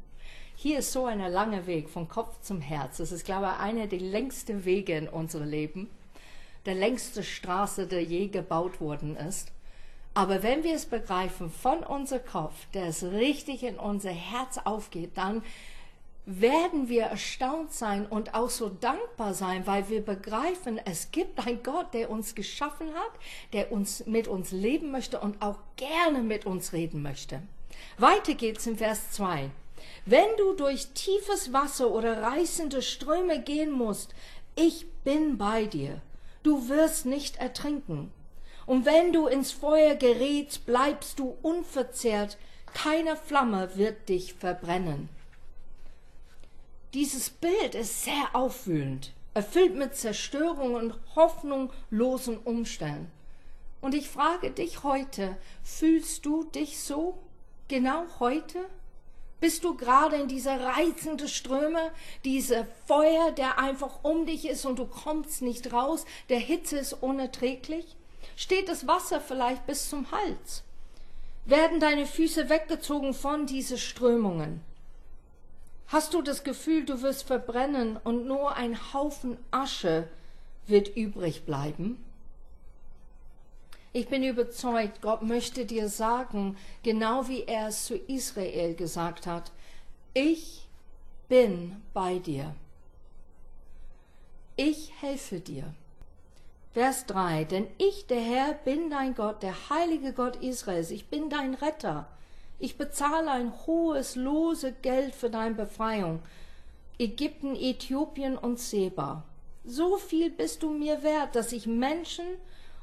hier 0.55 0.81
ist 0.81 0.93
so 0.93 1.07
ein 1.07 1.21
langer 1.21 1.67
Weg 1.67 1.89
vom 1.89 2.09
Kopf 2.09 2.43
zum 2.43 2.61
Herz. 2.61 2.99
Das 2.99 3.11
ist, 3.11 3.25
glaube 3.25 3.47
ich, 3.47 3.59
einer 3.59 3.87
der 3.87 4.01
längsten 4.01 4.67
Wege 4.67 4.99
in 4.99 5.09
unserem 5.09 5.49
Leben, 5.49 5.89
der 6.67 6.75
längste 6.75 7.23
Straße, 7.23 7.87
der 7.87 8.03
je 8.03 8.29
gebaut 8.29 8.83
worden 8.83 9.17
ist. 9.17 9.51
Aber 10.13 10.43
wenn 10.43 10.63
wir 10.63 10.75
es 10.75 10.85
begreifen 10.85 11.49
von 11.49 11.79
unserem 11.79 12.27
Kopf, 12.27 12.67
der 12.75 12.89
es 12.89 13.03
richtig 13.03 13.63
in 13.63 13.79
unser 13.79 14.13
Herz 14.13 14.59
aufgeht, 14.63 15.13
dann 15.15 15.43
werden 16.27 16.89
wir 16.89 17.05
erstaunt 17.05 17.73
sein 17.73 18.07
und 18.07 18.35
auch 18.35 18.49
so 18.49 18.69
dankbar 18.69 19.35
sein, 19.35 19.67
weil 19.67 19.89
wir 19.89 20.01
begreifen, 20.01 20.81
es 20.85 21.11
gibt 21.11 21.47
einen 21.47 21.63
Gott, 21.63 21.93
der 21.93 22.11
uns 22.11 22.35
geschaffen 22.35 22.89
hat, 22.95 23.13
der 23.53 23.73
uns 23.73 24.07
mit 24.07 24.27
uns 24.27 24.51
leben 24.51 24.91
möchte 24.91 25.21
und 25.21 25.43
auch 25.43 25.59
gerne 25.77 26.23
mit 26.23 26.47
uns 26.47 26.73
reden 26.73 27.03
möchte. 27.03 27.43
Weiter 27.99 28.35
geht's 28.35 28.67
im 28.67 28.79
Vers 28.79 29.11
2. 29.13 29.51
Wenn 30.07 30.37
du 30.39 30.55
durch 30.55 30.89
tiefes 30.95 31.53
Wasser 31.53 31.91
oder 31.91 32.23
reißende 32.23 32.81
Ströme 32.81 33.43
gehen 33.43 33.71
musst, 33.71 34.15
ich 34.57 34.87
bin 35.05 35.37
bei 35.37 35.67
dir. 35.67 36.01
Du 36.43 36.69
wirst 36.69 37.07
nicht 37.07 37.37
ertrinken. 37.37 38.13
Und 38.67 38.87
wenn 38.87 39.13
du 39.13 39.27
ins 39.27 39.53
Feuer 39.53 39.95
gerätst, 39.95 40.65
bleibst 40.65 41.19
du 41.19 41.37
unverzehrt. 41.43 42.39
Keine 42.73 43.17
Flamme 43.17 43.77
wird 43.77 44.09
dich 44.09 44.35
verbrennen. 44.35 45.09
Dieses 46.95 47.29
Bild 47.29 47.75
ist 47.75 48.05
sehr 48.05 48.29
aufwühlend, 48.35 49.11
erfüllt 49.35 49.75
mit 49.75 49.97
Zerstörung 49.97 50.75
und 50.75 50.95
hoffnungslosen 51.17 52.39
Umständen. 52.39 53.11
Und 53.81 53.97
ich 53.97 54.09
frage 54.09 54.53
dich 54.53 54.85
heute, 54.85 55.37
fühlst 55.65 56.25
du 56.25 56.45
dich 56.45 56.79
so 56.79 57.19
genau 57.67 58.05
heute? 58.21 58.61
Bist 59.41 59.65
du 59.65 59.77
gerade 59.77 60.15
in 60.15 60.29
dieser 60.29 60.61
reizenden 60.61 61.27
Ströme, 61.27 61.91
diese 62.25 62.65
Feuer, 62.87 63.33
der 63.33 63.59
einfach 63.59 64.05
um 64.05 64.25
dich 64.25 64.47
ist 64.47 64.65
und 64.65 64.79
du 64.79 64.87
kommst 64.87 65.43
nicht 65.43 65.73
raus, 65.73 66.05
der 66.29 66.39
Hitze 66.39 66.79
ist 66.79 66.93
unerträglich? 66.93 67.97
Steht 68.37 68.69
das 68.69 68.87
Wasser 68.87 69.21
vielleicht 69.21 69.67
bis 69.67 69.91
zum 69.91 70.13
Hals? 70.13 70.63
Werden 71.45 71.81
deine 71.81 72.07
Füße 72.07 72.49
weggezogen 72.49 73.15
von 73.15 73.47
diesen 73.47 73.79
Strömungen? 73.79 74.61
Hast 75.89 76.15
du 76.15 76.23
das 76.23 76.45
Gefühl, 76.45 76.85
du 76.85 77.03
wirst 77.03 77.25
verbrennen 77.25 77.99
und 78.03 78.27
nur 78.27 78.57
ein 78.57 78.93
Haufen 78.93 79.37
Asche 79.51 80.09
wird 80.67 80.97
übrig 80.97 81.45
bleiben? 81.45 82.03
Ich 83.93 84.09
bin 84.09 84.25
überzeugt, 84.25 85.03
Gott 85.03 85.23
möchte 85.23 85.67
dir 85.67 85.89
sagen, 85.89 86.57
genau 86.83 87.29
wie 87.29 87.45
er 87.45 87.69
es 87.69 87.85
zu 87.85 87.95
Israel 87.97 88.75
gesagt 88.75 89.27
hat, 89.27 89.53
ich 90.15 90.67
bin 91.29 91.81
bei 91.93 92.19
dir. 92.19 92.57
Ich 94.57 94.93
helfe 95.01 95.39
dir. 95.39 95.75
Vers 96.73 97.07
3, 97.07 97.45
denn 97.45 97.69
ich, 97.79 98.07
der 98.09 98.21
Herr, 98.21 98.55
bin 98.55 98.91
dein 98.91 99.15
Gott, 99.15 99.45
der 99.45 99.55
heilige 99.71 100.13
Gott 100.13 100.37
Israels, 100.43 100.91
ich 100.91 101.07
bin 101.07 101.31
dein 101.31 101.55
Retter. 101.55 102.09
Ich 102.59 102.77
bezahle 102.79 103.31
ein 103.31 103.53
hohes 103.67 104.17
lose 104.17 104.73
Geld 104.83 105.15
für 105.15 105.31
deine 105.31 105.55
Befreiung. 105.55 106.21
Ägypten, 106.99 107.57
Äthiopien 107.57 108.39
und 108.39 108.59
Seba. 108.59 109.25
So 109.65 109.97
viel 109.97 110.31
bist 110.31 110.63
du 110.63 110.71
mir 110.71 111.03
wert, 111.03 111.35
dass 111.35 111.53
ich 111.53 111.67
Menschen 111.67 112.27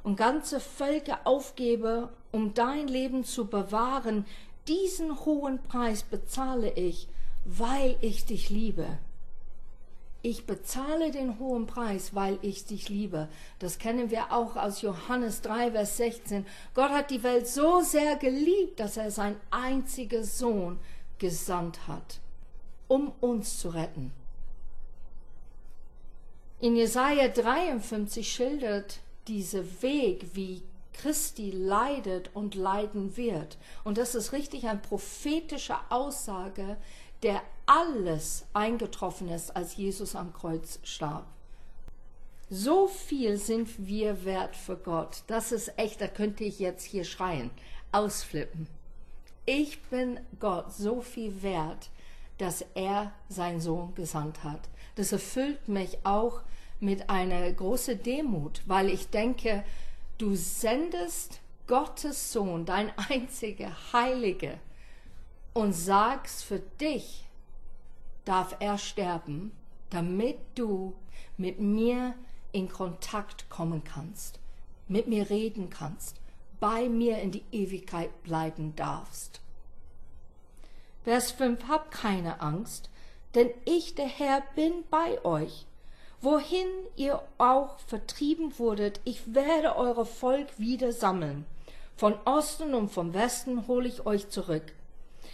und 0.04 0.18
ganze 0.18 0.60
Völker 0.60 1.20
aufgebe, 1.26 2.10
um 2.32 2.54
dein 2.54 2.88
Leben 2.88 3.24
zu 3.24 3.48
bewahren, 3.48 4.26
diesen 4.68 5.26
hohen 5.26 5.62
Preis 5.64 6.04
bezahle 6.04 6.72
ich, 6.74 7.08
weil 7.46 7.98
ich 8.02 8.26
dich 8.26 8.50
liebe. 8.50 8.98
Ich 10.24 10.46
bezahle 10.46 11.10
den 11.10 11.40
hohen 11.40 11.66
Preis, 11.66 12.14
weil 12.14 12.38
ich 12.44 12.66
dich 12.66 12.90
liebe. 12.90 13.28
Das 13.58 13.80
kennen 13.80 14.12
wir 14.12 14.32
auch 14.32 14.56
aus 14.56 14.82
Johannes 14.82 15.42
3, 15.42 15.72
Vers 15.72 15.98
16. 15.98 16.46
Gott 16.76 16.92
hat 16.92 17.10
die 17.10 17.24
Welt 17.24 17.48
so 17.48 17.82
sehr 17.82 18.18
geliebt, 18.18 18.80
dass 18.80 18.98
er 18.98 19.10
seinen 19.10 19.40
einzigen 19.50 20.24
Sohn 20.24 20.80
gesandt 21.18 21.88
hat, 21.88 22.20
um 22.88 23.12
uns 23.20 23.58
zu 23.58 23.70
retten. 23.70 24.12
In 26.60 26.76
Jesaja 26.76 27.28
53 27.28 28.32
schildert 28.32 29.00
dieser 29.28 29.64
Weg, 29.82 30.36
wie 30.36 30.62
Christi 30.94 31.50
leidet 31.50 32.30
und 32.36 32.54
leiden 32.54 33.18
wird. 33.18 33.58
Und 33.84 33.98
das 33.98 34.14
ist 34.14 34.34
richtig 34.34 34.68
eine 34.68 34.80
prophetische 34.80 35.76
Aussage, 35.90 36.78
der 37.24 37.42
alles 37.66 38.46
eingetroffen 38.54 39.30
ist, 39.30 39.56
als 39.56 39.76
Jesus 39.76 40.16
am 40.16 40.34
Kreuz 40.34 40.80
starb. 40.84 41.26
So 42.50 42.88
viel 42.88 43.38
sind 43.38 43.88
wir 43.88 44.26
wert 44.26 44.56
für 44.56 44.76
Gott. 44.76 45.24
Das 45.28 45.52
ist 45.52 45.78
echt, 45.78 46.02
da 46.02 46.08
könnte 46.08 46.44
ich 46.44 46.60
jetzt 46.60 46.84
hier 46.84 47.06
schreien, 47.06 47.50
ausflippen. 47.92 48.68
Ich 49.46 49.82
bin 49.84 50.20
Gott 50.40 50.74
so 50.74 51.02
viel 51.02 51.42
wert, 51.42 51.90
dass 52.38 52.66
er 52.76 53.14
seinen 53.30 53.62
Sohn 53.62 53.96
gesandt 53.96 54.44
hat. 54.44 54.62
Das 54.96 55.12
erfüllt 55.12 55.68
mich 55.68 56.00
auch 56.04 56.42
mit 56.80 57.10
einer 57.10 57.50
großen 57.52 58.02
Demut, 58.04 58.62
weil 58.66 58.90
ich 58.90 59.10
denke, 59.10 59.64
du 60.18 60.36
sendest 60.36 61.40
Gottes 61.68 62.34
Sohn, 62.34 62.66
dein 62.66 62.92
einziger 62.98 63.72
Heilige, 63.94 64.60
und 65.54 65.74
sagst, 65.74 66.44
für 66.44 66.60
dich 66.60 67.26
darf 68.26 68.56
er 68.60 68.78
sterben, 68.78 69.52
damit 69.90 70.38
du 70.56 70.94
mit 71.38 71.60
mir 71.60 72.16
in 72.52 72.70
Kontakt 72.70 73.50
kommen 73.50 73.84
kannst, 73.84 74.40
mit 74.88 75.08
mir 75.08 75.30
reden 75.30 75.70
kannst, 75.70 76.18
bei 76.60 76.88
mir 76.90 77.18
in 77.20 77.32
die 77.32 77.44
Ewigkeit 77.52 78.24
bleiben 78.24 78.76
darfst. 78.76 79.42
Vers 81.04 81.32
5, 81.32 81.68
hab 81.68 81.92
keine 81.92 82.42
Angst, 82.42 82.90
denn 83.34 83.50
ich, 83.66 83.96
der 83.96 84.08
Herr, 84.08 84.44
bin 84.56 84.84
bei 84.90 85.24
euch. 85.26 85.66
Wohin 86.22 86.68
ihr 86.96 87.24
auch 87.40 87.80
vertrieben 87.80 88.60
wurdet, 88.60 89.02
ich 89.06 89.34
werde 89.34 89.76
eure 89.76 90.06
Volk 90.06 90.60
wieder 90.60 90.92
sammeln. 90.92 91.46
Von 91.96 92.14
Osten 92.26 92.76
und 92.76 92.92
vom 92.92 93.14
Westen 93.16 93.68
hole 93.68 93.88
ich 93.88 94.06
euch 94.06 94.30
zurück. 94.30 94.74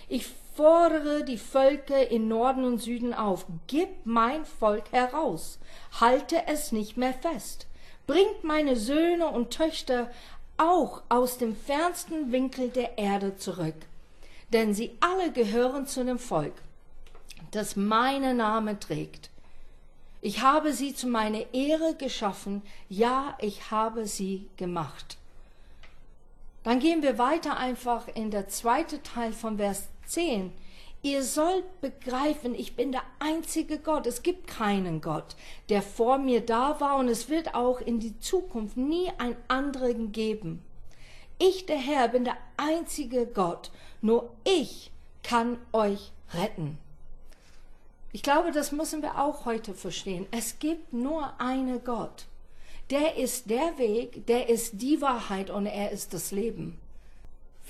Ich 0.09 0.27
fordere 0.55 1.23
die 1.23 1.37
Völker 1.37 2.09
in 2.09 2.27
Norden 2.27 2.63
und 2.63 2.79
Süden 2.79 3.13
auf, 3.13 3.45
gib 3.67 3.89
mein 4.05 4.45
Volk 4.45 4.91
heraus, 4.91 5.59
halte 5.99 6.47
es 6.47 6.71
nicht 6.71 6.97
mehr 6.97 7.13
fest, 7.13 7.67
bringt 8.07 8.43
meine 8.43 8.75
Söhne 8.75 9.27
und 9.27 9.51
Töchter 9.51 10.09
auch 10.57 11.03
aus 11.09 11.37
dem 11.37 11.55
fernsten 11.55 12.31
Winkel 12.31 12.69
der 12.69 12.97
Erde 12.97 13.37
zurück, 13.37 13.75
denn 14.53 14.73
sie 14.73 14.97
alle 15.01 15.31
gehören 15.31 15.85
zu 15.85 16.03
dem 16.03 16.19
Volk, 16.19 16.55
das 17.51 17.75
meine 17.75 18.33
Name 18.33 18.79
trägt. 18.79 19.29
Ich 20.21 20.41
habe 20.41 20.73
sie 20.73 20.95
zu 20.95 21.07
meiner 21.07 21.53
Ehre 21.53 21.95
geschaffen, 21.95 22.63
ja, 22.89 23.37
ich 23.39 23.69
habe 23.69 24.07
sie 24.07 24.47
gemacht. 24.57 25.17
Dann 26.63 26.79
gehen 26.79 27.03
wir 27.03 27.17
weiter 27.17 27.57
einfach 27.57 28.07
in 28.07 28.31
der 28.31 28.47
zweite 28.47 29.03
Teil 29.03 29.31
von 29.31 29.57
Vers 29.57 29.87
10. 30.07 30.51
Ihr 31.03 31.23
sollt 31.23 31.79
begreifen, 31.79 32.55
ich 32.55 32.75
bin 32.75 32.91
der 32.91 33.03
einzige 33.19 33.77
Gott. 33.77 34.07
Es 34.07 34.23
gibt 34.23 34.47
keinen 34.47 34.99
Gott, 34.99 35.35
der 35.69 35.81
vor 35.81 36.17
mir 36.17 36.41
da 36.41 36.79
war 36.79 36.97
und 36.97 37.07
es 37.07 37.29
wird 37.29 37.53
auch 37.53 37.79
in 37.79 37.99
die 37.99 38.19
Zukunft 38.19 38.77
nie 38.77 39.11
einen 39.17 39.37
anderen 39.47 40.11
geben. 40.11 40.63
Ich, 41.39 41.67
der 41.67 41.77
Herr, 41.77 42.07
bin 42.07 42.23
der 42.23 42.37
einzige 42.57 43.27
Gott. 43.27 43.71
Nur 44.01 44.31
ich 44.43 44.91
kann 45.21 45.57
euch 45.71 46.11
retten. 46.33 46.79
Ich 48.11 48.23
glaube, 48.23 48.51
das 48.51 48.71
müssen 48.71 49.03
wir 49.03 49.21
auch 49.21 49.45
heute 49.45 49.75
verstehen. 49.75 50.25
Es 50.31 50.57
gibt 50.57 50.93
nur 50.93 51.39
einen 51.39 51.83
Gott. 51.83 52.25
Der 52.89 53.17
ist 53.17 53.49
der 53.49 53.77
Weg, 53.77 54.25
der 54.27 54.49
ist 54.49 54.81
die 54.81 55.01
Wahrheit 55.01 55.49
und 55.49 55.65
er 55.67 55.91
ist 55.91 56.13
das 56.13 56.31
Leben. 56.31 56.79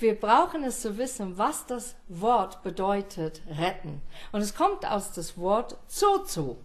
Wir 0.00 0.14
brauchen 0.14 0.62
es 0.62 0.80
zu 0.80 0.96
wissen, 0.96 1.38
was 1.38 1.66
das 1.66 1.96
Wort 2.06 2.62
bedeutet, 2.62 3.42
retten. 3.58 4.00
Und 4.30 4.42
es 4.42 4.54
kommt 4.54 4.86
aus 4.86 5.10
das 5.10 5.36
Wort 5.36 5.76
Zozo. 5.88 6.56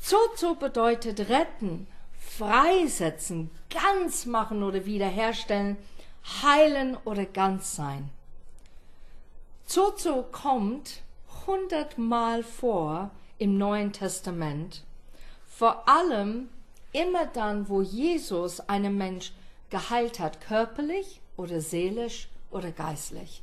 Zozo 0.00 0.54
bedeutet 0.54 1.28
retten, 1.28 1.88
freisetzen, 2.20 3.50
ganz 3.70 4.24
machen 4.24 4.62
oder 4.62 4.86
wiederherstellen, 4.86 5.76
heilen 6.42 6.96
oder 7.04 7.24
ganz 7.24 7.74
sein. 7.74 8.08
Zozo 9.66 10.22
kommt 10.30 11.02
hundertmal 11.46 12.44
vor 12.44 13.10
im 13.38 13.58
Neuen 13.58 13.92
Testament, 13.92 14.84
vor 15.48 15.88
allem 15.88 16.50
immer 16.92 17.26
dann, 17.26 17.68
wo 17.68 17.82
Jesus 17.82 18.60
einen 18.60 18.96
Mensch 18.96 19.32
geheilt 19.70 20.20
hat, 20.20 20.40
körperlich 20.40 21.20
oder 21.40 21.60
seelisch 21.60 22.28
oder 22.50 22.70
geistlich. 22.70 23.42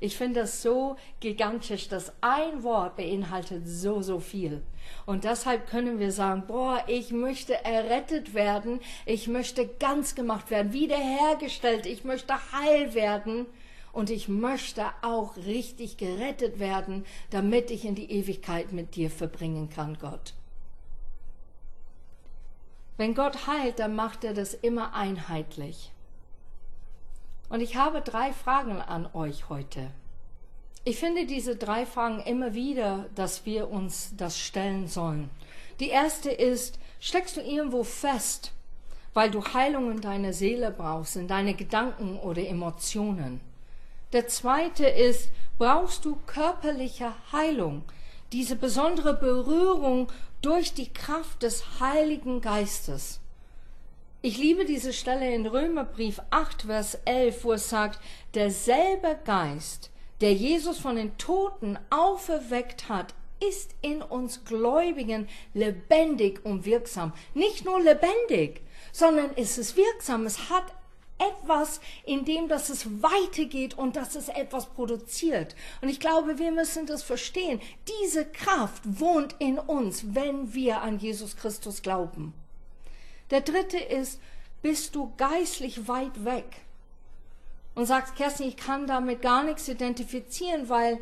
Ich 0.00 0.16
finde 0.16 0.40
das 0.40 0.62
so 0.62 0.96
gigantisch, 1.20 1.88
dass 1.88 2.12
ein 2.22 2.64
Wort 2.64 2.96
beinhaltet 2.96 3.62
so, 3.68 4.02
so 4.02 4.18
viel. 4.18 4.62
Und 5.06 5.22
deshalb 5.22 5.68
können 5.68 6.00
wir 6.00 6.10
sagen, 6.10 6.44
boah, 6.48 6.82
ich 6.88 7.12
möchte 7.12 7.64
errettet 7.64 8.34
werden, 8.34 8.80
ich 9.06 9.28
möchte 9.28 9.68
ganz 9.68 10.16
gemacht 10.16 10.50
werden, 10.50 10.72
wiederhergestellt, 10.72 11.86
ich 11.86 12.02
möchte 12.02 12.34
heil 12.50 12.94
werden 12.94 13.46
und 13.92 14.10
ich 14.10 14.26
möchte 14.26 14.86
auch 15.02 15.36
richtig 15.36 15.98
gerettet 15.98 16.58
werden, 16.58 17.04
damit 17.30 17.70
ich 17.70 17.84
in 17.84 17.94
die 17.94 18.10
Ewigkeit 18.10 18.72
mit 18.72 18.96
dir 18.96 19.08
verbringen 19.08 19.70
kann, 19.70 19.98
Gott. 20.00 20.34
Wenn 22.96 23.14
Gott 23.14 23.46
heilt, 23.46 23.78
dann 23.78 23.94
macht 23.94 24.24
er 24.24 24.34
das 24.34 24.52
immer 24.52 24.94
einheitlich. 24.94 25.92
Und 27.52 27.60
ich 27.60 27.76
habe 27.76 28.00
drei 28.00 28.32
Fragen 28.32 28.80
an 28.80 29.06
euch 29.12 29.50
heute. 29.50 29.90
Ich 30.84 30.98
finde 30.98 31.26
diese 31.26 31.54
drei 31.54 31.84
Fragen 31.84 32.20
immer 32.20 32.54
wieder, 32.54 33.10
dass 33.14 33.44
wir 33.44 33.70
uns 33.70 34.14
das 34.16 34.38
stellen 34.38 34.88
sollen. 34.88 35.28
Die 35.78 35.90
erste 35.90 36.30
ist, 36.30 36.78
steckst 36.98 37.36
du 37.36 37.42
irgendwo 37.42 37.84
fest, 37.84 38.52
weil 39.12 39.30
du 39.30 39.44
Heilung 39.44 39.90
in 39.90 40.00
deiner 40.00 40.32
Seele 40.32 40.70
brauchst, 40.70 41.16
in 41.16 41.28
deine 41.28 41.52
Gedanken 41.52 42.18
oder 42.18 42.40
Emotionen? 42.40 43.42
Der 44.14 44.28
zweite 44.28 44.86
ist, 44.86 45.28
brauchst 45.58 46.06
du 46.06 46.16
körperliche 46.24 47.12
Heilung, 47.32 47.84
diese 48.32 48.56
besondere 48.56 49.12
Berührung 49.12 50.10
durch 50.40 50.72
die 50.72 50.90
Kraft 50.90 51.42
des 51.42 51.80
Heiligen 51.80 52.40
Geistes. 52.40 53.20
Ich 54.24 54.38
liebe 54.38 54.64
diese 54.64 54.92
Stelle 54.92 55.34
in 55.34 55.48
Römerbrief 55.48 56.22
8, 56.30 56.62
Vers 56.62 56.96
11, 57.06 57.42
wo 57.42 57.54
es 57.54 57.68
sagt, 57.68 57.98
derselbe 58.34 59.18
Geist, 59.24 59.90
der 60.20 60.32
Jesus 60.32 60.78
von 60.78 60.94
den 60.94 61.18
Toten 61.18 61.76
auferweckt 61.90 62.88
hat, 62.88 63.16
ist 63.44 63.74
in 63.80 64.00
uns 64.00 64.44
Gläubigen 64.44 65.26
lebendig 65.54 66.44
und 66.44 66.64
wirksam. 66.64 67.12
Nicht 67.34 67.64
nur 67.64 67.80
lebendig, 67.80 68.62
sondern 68.92 69.32
es 69.34 69.58
ist 69.58 69.76
wirksam. 69.76 70.24
Es 70.24 70.48
hat 70.48 70.66
etwas, 71.18 71.80
in 72.04 72.24
dem 72.24 72.46
dass 72.46 72.68
es 72.68 73.02
weitergeht 73.02 73.76
und 73.76 73.96
dass 73.96 74.14
es 74.14 74.28
etwas 74.28 74.66
produziert. 74.66 75.56
Und 75.80 75.88
ich 75.88 75.98
glaube, 75.98 76.38
wir 76.38 76.52
müssen 76.52 76.86
das 76.86 77.02
verstehen. 77.02 77.60
Diese 77.88 78.24
Kraft 78.24 78.82
wohnt 78.84 79.34
in 79.40 79.58
uns, 79.58 80.14
wenn 80.14 80.54
wir 80.54 80.80
an 80.80 81.00
Jesus 81.00 81.36
Christus 81.36 81.82
glauben. 81.82 82.34
Der 83.32 83.40
dritte 83.40 83.78
ist, 83.78 84.20
bist 84.60 84.94
du 84.94 85.12
geistlich 85.16 85.88
weit 85.88 86.24
weg 86.26 86.44
und 87.74 87.86
sagst, 87.86 88.14
Kerstin, 88.14 88.46
ich 88.46 88.58
kann 88.58 88.86
damit 88.86 89.22
gar 89.22 89.42
nichts 89.42 89.66
identifizieren, 89.68 90.68
weil 90.68 91.00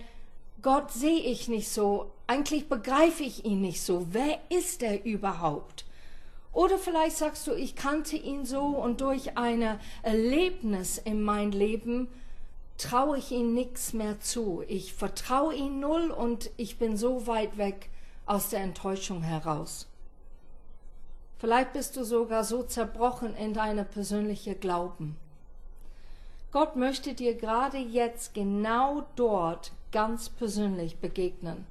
Gott 0.62 0.93
sehe 0.93 1.21
ich 1.21 1.49
nicht 1.49 1.69
so, 1.69 2.12
eigentlich 2.29 2.69
begreife 2.69 3.25
ich 3.25 3.45
ihn 3.45 3.61
nicht 3.61 3.83
so. 3.83 4.07
Wer 4.12 4.38
ist 4.49 4.85
er 4.85 5.05
überhaupt? 5.05 5.85
Oder 6.53 6.79
vielleicht 6.79 7.16
sagst 7.16 7.49
du, 7.49 7.53
ich 7.53 7.75
kannte 7.75 8.16
ihn 8.16 8.47
so 8.47 8.61
und 8.61 9.01
durch 9.01 9.37
ein 9.37 9.81
Erlebnis 10.03 10.99
in 10.99 11.23
mein 11.23 11.51
Leben 11.51 12.07
traue 12.79 13.19
ich 13.19 13.33
ihm 13.33 13.55
nichts 13.55 13.93
mehr 13.93 14.21
zu. 14.21 14.62
Ich 14.69 14.95
vertraue 14.95 15.55
ihm 15.55 15.81
null 15.81 16.12
und 16.12 16.51
ich 16.57 16.79
bin 16.79 16.97
so 16.97 17.27
weit 17.27 17.59
weg 17.59 17.90
aus 18.25 18.51
der 18.51 18.61
Enttäuschung 18.61 19.23
heraus. 19.23 19.89
Vielleicht 21.40 21.72
bist 21.72 21.96
du 21.96 22.05
sogar 22.05 22.44
so 22.44 22.62
zerbrochen 22.62 23.35
in 23.35 23.55
deine 23.55 23.85
persönliche 23.85 24.55
Glauben. 24.55 25.16
Gott 26.53 26.76
möchte 26.76 27.14
dir 27.14 27.35
gerade 27.35 27.79
jetzt 27.79 28.35
genau 28.35 29.07
dort 29.16 29.72
ganz 29.90 30.29
persönlich 30.29 30.98
begegnen. 30.98 31.66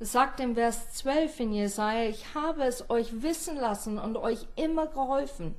Es 0.00 0.12
sagt 0.12 0.38
im 0.40 0.54
Vers 0.54 0.92
12 0.92 1.40
in 1.40 1.52
Jesaja, 1.52 2.10
ich 2.10 2.34
habe 2.34 2.64
es 2.64 2.90
euch 2.90 3.22
wissen 3.22 3.56
lassen 3.56 3.98
und 3.98 4.18
euch 4.18 4.46
immer 4.56 4.86
geholfen. 4.86 5.54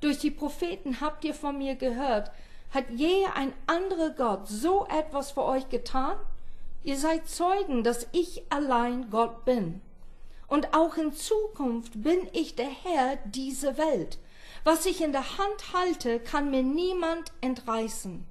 Durch 0.00 0.18
die 0.18 0.30
Propheten 0.30 1.00
habt 1.00 1.24
ihr 1.24 1.34
von 1.34 1.58
mir 1.58 1.74
gehört. 1.74 2.30
Hat 2.72 2.84
je 2.90 3.24
ein 3.34 3.52
anderer 3.66 4.10
Gott 4.10 4.46
so 4.46 4.86
etwas 4.86 5.32
für 5.32 5.44
euch 5.44 5.68
getan? 5.70 6.16
Ihr 6.84 6.98
seid 6.98 7.26
Zeugen, 7.28 7.82
dass 7.82 8.06
ich 8.12 8.42
allein 8.50 9.10
Gott 9.10 9.44
bin. 9.44 9.80
Und 10.54 10.72
auch 10.72 10.96
in 10.96 11.12
Zukunft 11.12 12.00
bin 12.00 12.28
ich 12.32 12.54
der 12.54 12.70
Herr 12.70 13.16
dieser 13.24 13.76
Welt. 13.76 14.20
Was 14.62 14.86
ich 14.86 15.02
in 15.02 15.10
der 15.10 15.36
Hand 15.36 15.72
halte, 15.72 16.20
kann 16.20 16.52
mir 16.52 16.62
niemand 16.62 17.32
entreißen. 17.40 18.24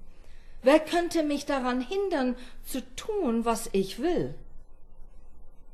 Wer 0.61 0.79
könnte 0.79 1.23
mich 1.23 1.45
daran 1.45 1.81
hindern, 1.81 2.37
zu 2.63 2.79
tun, 2.95 3.43
was 3.43 3.69
ich 3.73 4.01
will? 4.01 4.35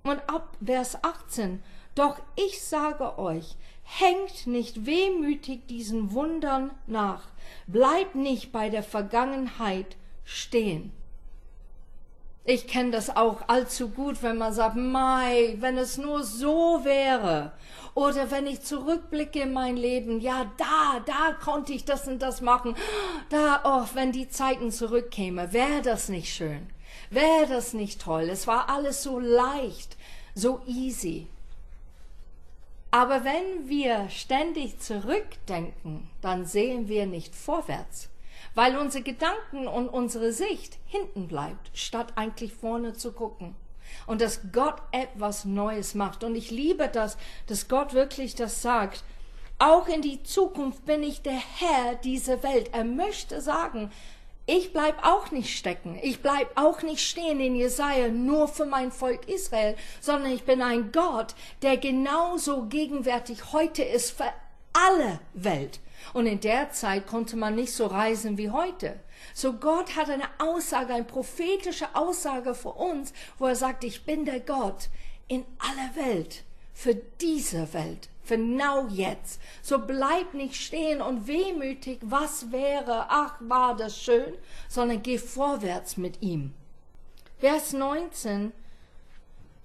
Und 0.01 0.27
ab 0.27 0.57
Vers 0.59 1.03
18, 1.03 1.61
doch 1.93 2.19
ich 2.35 2.63
sage 2.63 3.19
euch, 3.19 3.55
hängt 3.83 4.47
nicht 4.47 4.87
wehmütig 4.87 5.67
diesen 5.67 6.13
Wundern 6.13 6.71
nach, 6.87 7.27
bleibt 7.67 8.15
nicht 8.15 8.51
bei 8.51 8.71
der 8.71 8.81
Vergangenheit 8.81 9.97
stehen. 10.23 10.93
Ich 12.45 12.67
kenne 12.67 12.91
das 12.91 13.15
auch 13.15 13.47
allzu 13.47 13.89
gut, 13.89 14.23
wenn 14.23 14.37
man 14.37 14.53
sagt, 14.53 14.75
Mai, 14.75 15.55
wenn 15.59 15.77
es 15.77 15.97
nur 15.97 16.23
so 16.23 16.83
wäre. 16.83 17.51
Oder 17.93 18.31
wenn 18.31 18.47
ich 18.47 18.61
zurückblicke 18.61 19.41
in 19.41 19.53
mein 19.53 19.77
Leben, 19.77 20.19
ja, 20.21 20.51
da, 20.57 20.99
da 21.05 21.33
konnte 21.33 21.73
ich 21.73 21.85
das 21.85 22.07
und 22.07 22.19
das 22.21 22.41
machen. 22.41 22.75
Da, 23.29 23.61
oh, 23.63 23.87
wenn 23.93 24.11
die 24.11 24.29
Zeiten 24.29 24.71
zurückkäme, 24.71 25.53
wäre 25.53 25.81
das 25.81 26.09
nicht 26.09 26.33
schön. 26.33 26.69
Wäre 27.09 27.47
das 27.47 27.73
nicht 27.73 28.01
toll. 28.01 28.29
Es 28.29 28.47
war 28.47 28.69
alles 28.69 29.03
so 29.03 29.19
leicht, 29.19 29.97
so 30.33 30.61
easy. 30.65 31.27
Aber 32.91 33.23
wenn 33.23 33.69
wir 33.69 34.09
ständig 34.09 34.79
zurückdenken, 34.79 36.09
dann 36.21 36.45
sehen 36.45 36.87
wir 36.87 37.05
nicht 37.05 37.35
vorwärts, 37.35 38.09
weil 38.59 38.75
unsere 38.77 39.05
Gedanken 39.05 39.69
und 39.69 39.87
unsere 39.87 40.33
Sicht 40.33 40.79
hinten 40.85 41.29
bleibt, 41.29 41.71
statt 41.73 42.11
eigentlich 42.17 42.51
vorne 42.51 42.91
zu 42.91 43.13
gucken. 43.13 43.55
Und 44.05 44.19
dass 44.19 44.51
Gott 44.51 44.81
etwas 44.91 45.45
Neues 45.45 45.95
macht. 45.95 46.25
Und 46.25 46.35
ich 46.35 46.51
liebe 46.51 46.89
das, 46.89 47.15
dass 47.47 47.69
Gott 47.69 47.93
wirklich 47.93 48.35
das 48.35 48.61
sagt. 48.61 49.05
Auch 49.59 49.87
in 49.87 50.01
die 50.01 50.23
Zukunft 50.23 50.85
bin 50.85 51.03
ich 51.03 51.21
der 51.21 51.39
Herr 51.39 51.95
dieser 52.03 52.43
Welt. 52.43 52.71
Er 52.73 52.83
möchte 52.83 53.39
sagen, 53.39 53.93
ich 54.45 54.73
bleib 54.73 55.05
auch 55.05 55.31
nicht 55.31 55.57
stecken. 55.57 55.97
Ich 56.03 56.21
bleib 56.21 56.51
auch 56.59 56.81
nicht 56.81 56.99
stehen 56.99 57.39
in 57.39 57.55
Jesaja 57.55 58.09
nur 58.09 58.49
für 58.49 58.65
mein 58.65 58.91
Volk 58.91 59.29
Israel, 59.29 59.77
sondern 60.01 60.33
ich 60.33 60.43
bin 60.43 60.61
ein 60.61 60.91
Gott, 60.91 61.33
der 61.61 61.77
genauso 61.77 62.63
gegenwärtig 62.63 63.53
heute 63.53 63.83
ist 63.83 64.11
für 64.11 64.33
alle 64.73 65.21
Welt. 65.33 65.79
Und 66.13 66.25
in 66.25 66.39
der 66.39 66.71
Zeit 66.71 67.07
konnte 67.07 67.35
man 67.35 67.55
nicht 67.55 67.73
so 67.73 67.87
reisen 67.87 68.37
wie 68.37 68.49
heute. 68.49 68.99
So 69.33 69.53
Gott 69.53 69.95
hat 69.95 70.09
eine 70.09 70.27
Aussage, 70.37 70.93
eine 70.93 71.03
prophetische 71.03 71.93
Aussage 71.95 72.55
für 72.55 72.71
uns, 72.71 73.13
wo 73.37 73.47
er 73.47 73.55
sagt, 73.55 73.83
ich 73.83 74.05
bin 74.05 74.25
der 74.25 74.39
Gott 74.39 74.89
in 75.27 75.45
aller 75.59 76.07
Welt, 76.07 76.43
für 76.73 76.95
diese 77.19 77.73
Welt 77.73 78.09
genau 78.29 78.87
jetzt. 78.87 79.41
So 79.61 79.79
bleib 79.79 80.33
nicht 80.33 80.55
stehen 80.55 81.01
und 81.01 81.27
wehmütig, 81.27 81.99
was 82.01 82.51
wäre, 82.51 83.07
ach, 83.09 83.35
war 83.39 83.75
das 83.75 83.99
schön, 84.01 84.33
sondern 84.69 85.01
geh 85.01 85.17
vorwärts 85.17 85.97
mit 85.97 86.21
ihm. 86.21 86.53
Vers 87.39 87.73
19 87.73 88.53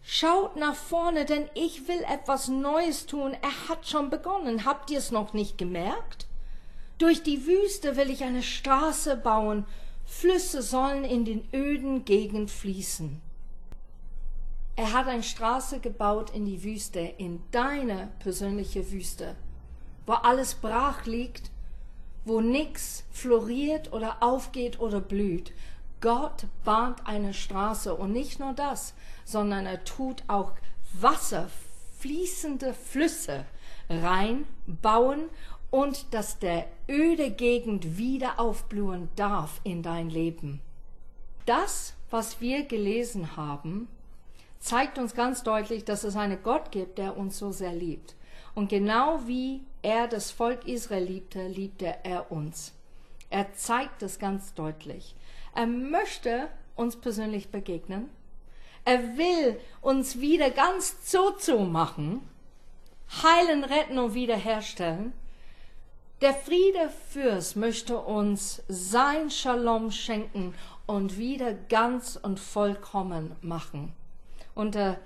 Schaut 0.06 0.56
nach 0.56 0.74
vorne, 0.74 1.24
denn 1.24 1.48
ich 1.54 1.88
will 1.88 2.04
etwas 2.06 2.48
Neues 2.48 3.06
tun. 3.06 3.34
Er 3.40 3.68
hat 3.70 3.88
schon 3.88 4.10
begonnen. 4.10 4.66
Habt 4.66 4.90
ihr 4.90 4.98
es 4.98 5.10
noch 5.10 5.32
nicht 5.32 5.56
gemerkt? 5.56 6.26
Durch 6.98 7.22
die 7.22 7.46
Wüste 7.46 7.96
will 7.96 8.10
ich 8.10 8.22
eine 8.22 8.42
Straße 8.42 9.16
bauen. 9.16 9.64
Flüsse 10.04 10.60
sollen 10.60 11.04
in 11.04 11.24
den 11.24 11.48
öden 11.54 12.04
Gegend 12.04 12.50
fließen. 12.50 13.22
Er 14.76 14.92
hat 14.92 15.06
eine 15.06 15.22
Straße 15.22 15.80
gebaut 15.80 16.30
in 16.30 16.44
die 16.44 16.62
Wüste, 16.62 17.00
in 17.00 17.42
deine 17.50 18.12
persönliche 18.18 18.90
Wüste, 18.92 19.36
wo 20.04 20.12
alles 20.12 20.54
brach 20.54 21.06
liegt, 21.06 21.50
wo 22.26 22.40
nichts 22.42 23.04
floriert 23.10 23.92
oder 23.92 24.22
aufgeht 24.22 24.80
oder 24.80 25.00
blüht. 25.00 25.52
Gott 26.04 26.44
bahnt 26.66 27.06
eine 27.06 27.32
Straße 27.32 27.94
und 27.94 28.12
nicht 28.12 28.38
nur 28.38 28.52
das, 28.52 28.92
sondern 29.24 29.64
er 29.64 29.84
tut 29.84 30.22
auch 30.28 30.52
Wasser, 30.92 31.48
fließende 31.98 32.74
Flüsse 32.74 33.46
reinbauen 33.88 35.30
und 35.70 36.12
dass 36.12 36.38
der 36.38 36.66
öde 36.90 37.30
Gegend 37.30 37.96
wieder 37.96 38.38
aufblühen 38.38 39.08
darf 39.16 39.62
in 39.64 39.82
dein 39.82 40.10
Leben. 40.10 40.60
Das, 41.46 41.94
was 42.10 42.38
wir 42.38 42.64
gelesen 42.64 43.38
haben, 43.38 43.88
zeigt 44.58 44.98
uns 44.98 45.14
ganz 45.14 45.42
deutlich, 45.42 45.86
dass 45.86 46.04
es 46.04 46.16
einen 46.16 46.42
Gott 46.42 46.70
gibt, 46.70 46.98
der 46.98 47.16
uns 47.16 47.38
so 47.38 47.50
sehr 47.50 47.72
liebt. 47.72 48.14
Und 48.54 48.68
genau 48.68 49.20
wie 49.26 49.62
er 49.80 50.06
das 50.06 50.30
Volk 50.30 50.68
Israel 50.68 51.04
liebte, 51.04 51.48
liebte 51.48 51.94
er 52.02 52.30
uns. 52.30 52.74
Er 53.30 53.54
zeigt 53.54 54.02
es 54.02 54.18
ganz 54.18 54.52
deutlich. 54.52 55.16
Er 55.54 55.66
möchte 55.66 56.48
uns 56.76 56.96
persönlich 56.96 57.48
begegnen. 57.48 58.10
Er 58.84 59.16
will 59.16 59.58
uns 59.80 60.20
wieder 60.20 60.50
ganz 60.50 61.02
zu 61.04 61.58
machen, 61.60 62.20
heilen, 63.22 63.64
retten 63.64 63.98
und 63.98 64.14
wiederherstellen. 64.14 65.12
Der 66.20 66.34
Friede 66.34 66.90
Fürst 67.10 67.56
möchte 67.56 67.98
uns 67.98 68.62
sein 68.68 69.30
Shalom 69.30 69.90
schenken 69.90 70.54
und 70.86 71.16
wieder 71.18 71.54
ganz 71.54 72.18
und 72.20 72.40
vollkommen 72.40 73.36
machen 73.40 73.94
und 74.54 74.76
er 74.76 74.98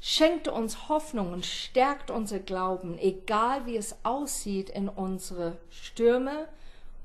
schenkt 0.00 0.48
uns 0.48 0.88
Hoffnung 0.88 1.32
und 1.32 1.44
stärkt 1.44 2.10
unser 2.10 2.38
Glauben, 2.38 2.98
egal 2.98 3.66
wie 3.66 3.76
es 3.76 3.96
aussieht 4.04 4.70
in 4.70 4.88
unsere 4.88 5.58
Stürme 5.70 6.48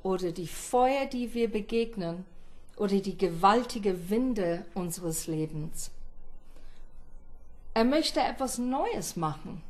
oder 0.03 0.31
die 0.31 0.47
Feuer, 0.47 1.05
die 1.05 1.33
wir 1.33 1.49
begegnen 1.49 2.25
oder 2.77 2.99
die 2.99 3.17
gewaltige 3.17 4.09
Winde 4.09 4.65
unseres 4.73 5.27
Lebens. 5.27 5.91
Er 7.73 7.85
möchte 7.85 8.19
etwas 8.19 8.57
Neues 8.57 9.15
machen. 9.15 9.61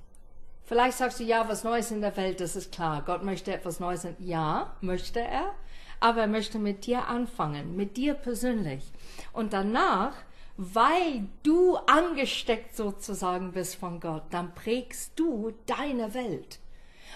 Vielleicht 0.65 0.97
sagst 0.97 1.19
du, 1.19 1.23
ja, 1.23 1.47
was 1.47 1.63
Neues 1.63 1.91
in 1.91 2.01
der 2.01 2.15
Welt, 2.17 2.39
das 2.39 2.55
ist 2.55 2.71
klar. 2.71 3.03
Gott 3.05 3.23
möchte 3.23 3.53
etwas 3.53 3.79
Neues. 3.79 4.07
Ja, 4.19 4.75
möchte 4.81 5.19
er. 5.19 5.53
Aber 5.99 6.21
er 6.21 6.27
möchte 6.27 6.59
mit 6.59 6.85
dir 6.85 7.07
anfangen, 7.07 7.75
mit 7.75 7.95
dir 7.97 8.13
persönlich. 8.13 8.83
Und 9.31 9.53
danach 9.53 10.13
weil 10.57 11.27
du 11.41 11.77
angesteckt 11.77 12.75
sozusagen 12.75 13.53
bist 13.53 13.75
von 13.75 13.99
Gott, 13.99 14.23
dann 14.29 14.53
prägst 14.53 15.13
du 15.15 15.53
deine 15.65 16.13
Welt. 16.13 16.59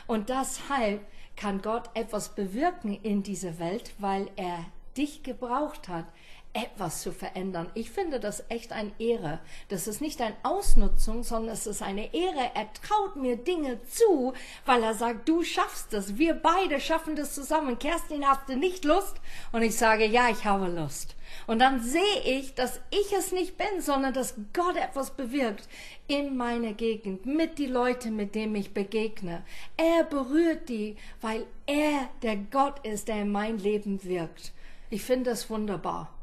Und 0.07 0.29
deshalb 0.29 1.01
kann 1.35 1.61
Gott 1.61 1.89
etwas 1.93 2.29
bewirken 2.29 2.99
in 3.03 3.21
dieser 3.21 3.59
Welt, 3.59 3.93
weil 3.99 4.29
er 4.37 4.65
dich 4.97 5.23
gebraucht 5.23 5.87
hat, 5.87 6.05
etwas 6.53 7.01
zu 7.01 7.11
verändern. 7.11 7.69
Ich 7.75 7.91
finde 7.91 8.19
das 8.19 8.43
echt 8.49 8.71
eine 8.71 8.91
Ehre. 8.97 9.39
Das 9.69 9.87
ist 9.87 10.01
nicht 10.01 10.19
eine 10.21 10.35
Ausnutzung, 10.43 11.23
sondern 11.23 11.53
es 11.53 11.67
ist 11.67 11.83
eine 11.83 12.13
Ehre. 12.13 12.51
Er 12.55 12.67
traut 12.73 13.15
mir 13.15 13.37
Dinge 13.37 13.79
zu, 13.85 14.33
weil 14.65 14.81
er 14.81 14.95
sagt, 14.95 15.29
du 15.29 15.43
schaffst 15.43 15.93
es. 15.93 16.17
Wir 16.17 16.33
beide 16.33 16.79
schaffen 16.79 17.15
das 17.15 17.35
zusammen. 17.35 17.77
Kerstin, 17.77 18.27
hast 18.27 18.49
du 18.49 18.55
nicht 18.55 18.85
Lust? 18.85 19.17
Und 19.51 19.61
ich 19.61 19.77
sage, 19.77 20.05
ja, 20.05 20.29
ich 20.29 20.45
habe 20.45 20.67
Lust. 20.67 21.15
Und 21.45 21.59
dann 21.59 21.83
sehe 21.83 22.21
ich, 22.25 22.55
dass 22.55 22.79
ich 22.89 23.13
es 23.13 23.31
nicht 23.31 23.57
bin, 23.57 23.81
sondern 23.81 24.13
dass 24.13 24.35
Gott 24.53 24.77
etwas 24.77 25.11
bewirkt 25.11 25.67
in 26.07 26.37
meiner 26.37 26.73
Gegend, 26.73 27.25
mit 27.25 27.59
die 27.59 27.67
Leute, 27.67 28.09
mit 28.09 28.33
denen 28.33 28.55
ich 28.55 28.73
begegne. 28.73 29.43
Er 29.75 30.05
berührt 30.05 30.69
die, 30.69 30.95
weil 31.21 31.45
er 31.67 32.09
der 32.23 32.37
Gott 32.37 32.85
ist, 32.85 33.09
der 33.09 33.21
in 33.21 33.31
mein 33.31 33.59
Leben 33.59 34.03
wirkt. 34.03 34.53
Ich 34.89 35.03
finde 35.03 35.31
das 35.31 35.49
wunderbar. 35.49 36.13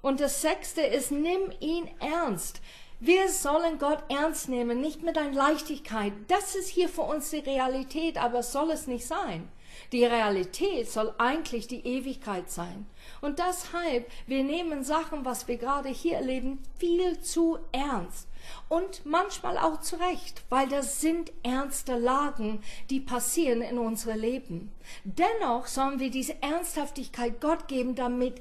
Und 0.00 0.20
das 0.20 0.42
sechste 0.42 0.80
ist, 0.80 1.10
nimm 1.10 1.52
ihn 1.60 1.88
ernst. 2.00 2.60
Wir 3.00 3.28
sollen 3.28 3.78
Gott 3.78 4.02
ernst 4.08 4.48
nehmen, 4.48 4.80
nicht 4.80 5.02
mit 5.02 5.18
einer 5.18 5.32
Leichtigkeit. 5.32 6.12
Das 6.28 6.54
ist 6.54 6.68
hier 6.68 6.88
für 6.88 7.02
uns 7.02 7.30
die 7.30 7.38
Realität, 7.38 8.16
aber 8.16 8.42
soll 8.42 8.70
es 8.70 8.86
nicht 8.86 9.06
sein. 9.06 9.48
Die 9.92 10.04
Realität 10.04 10.90
soll 10.90 11.14
eigentlich 11.18 11.66
die 11.68 11.86
Ewigkeit 11.86 12.50
sein. 12.50 12.86
Und 13.20 13.38
deshalb, 13.38 14.10
wir 14.26 14.44
nehmen 14.44 14.82
Sachen, 14.82 15.24
was 15.24 15.46
wir 15.48 15.56
gerade 15.56 15.88
hier 15.88 16.16
erleben, 16.16 16.60
viel 16.78 17.20
zu 17.20 17.58
ernst. 17.72 18.27
Und 18.68 19.04
manchmal 19.06 19.58
auch 19.58 19.80
zu 19.80 19.96
Recht, 19.96 20.42
weil 20.48 20.68
das 20.68 21.00
sind 21.00 21.32
ernste 21.42 21.96
Lagen, 21.96 22.62
die 22.90 23.00
passieren 23.00 23.62
in 23.62 23.78
unserem 23.78 24.20
Leben. 24.20 24.72
Dennoch 25.04 25.66
sollen 25.66 26.00
wir 26.00 26.10
diese 26.10 26.40
Ernsthaftigkeit 26.42 27.40
Gott 27.40 27.68
geben, 27.68 27.94
damit 27.94 28.40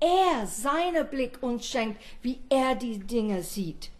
er 0.00 0.46
seine 0.46 1.04
Blick 1.04 1.42
uns 1.42 1.66
schenkt, 1.66 2.00
wie 2.22 2.38
er 2.48 2.74
die 2.74 2.98
Dinge 2.98 3.42
sieht. 3.42 3.90